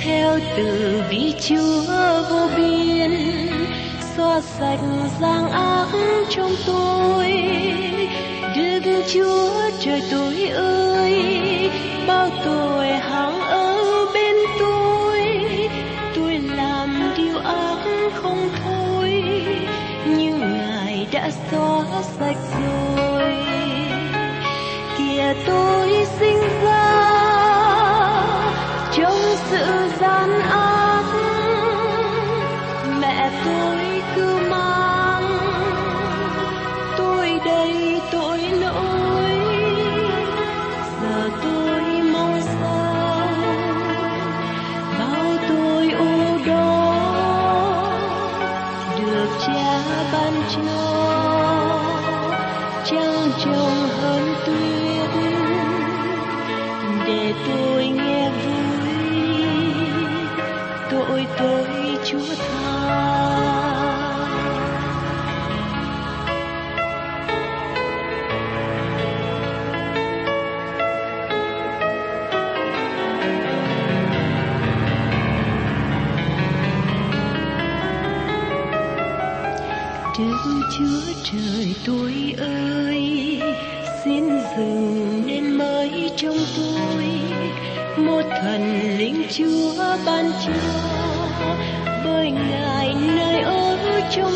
Theo 0.00 0.38
từ 0.56 1.02
bi 1.10 1.34
Chúa 1.40 1.82
vô 2.30 2.48
biên, 2.56 3.12
xóa 4.16 4.40
sạch 4.40 4.80
giang 5.20 5.50
ác 5.50 5.88
trong 6.28 6.52
tôi. 6.66 7.32
Đức 8.56 9.02
Chúa 9.14 9.70
trời 9.80 10.02
tôi 10.10 10.48
ơi, 10.54 11.70
bao 12.06 12.28
tội 12.44 12.88
đã 21.28 21.34
xóa 21.50 22.02
sạch 22.02 22.36
rồi. 22.52 23.34
Kìa 24.98 25.34
tôi 25.46 26.06
sinh 26.18 26.40
ra 26.62 26.87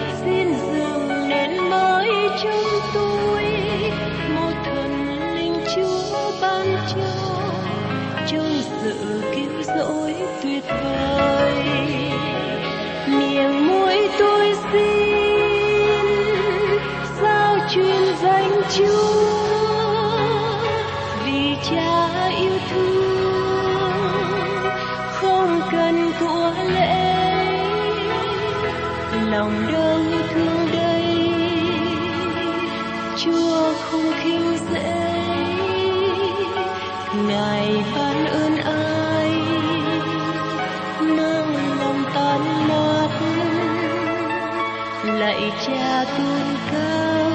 Lạy 45.37 45.51
cha 45.67 46.05
tôn 46.17 46.57
cao 46.71 47.31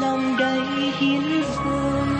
lòng 0.00 0.36
đầy 0.38 0.60
hiến 0.98 1.42
dâng 1.42 2.16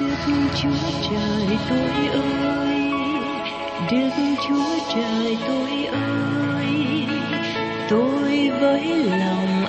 đức 0.00 0.48
chúa 0.62 0.90
trời 1.10 1.58
tôi 1.68 2.08
ơi, 2.12 2.92
đức 3.90 4.10
chúa 4.48 4.78
trời 4.94 5.38
tôi 5.48 5.84
ơi, 5.84 7.06
tôi 7.90 8.50
với 8.60 9.04
lòng 9.18 9.64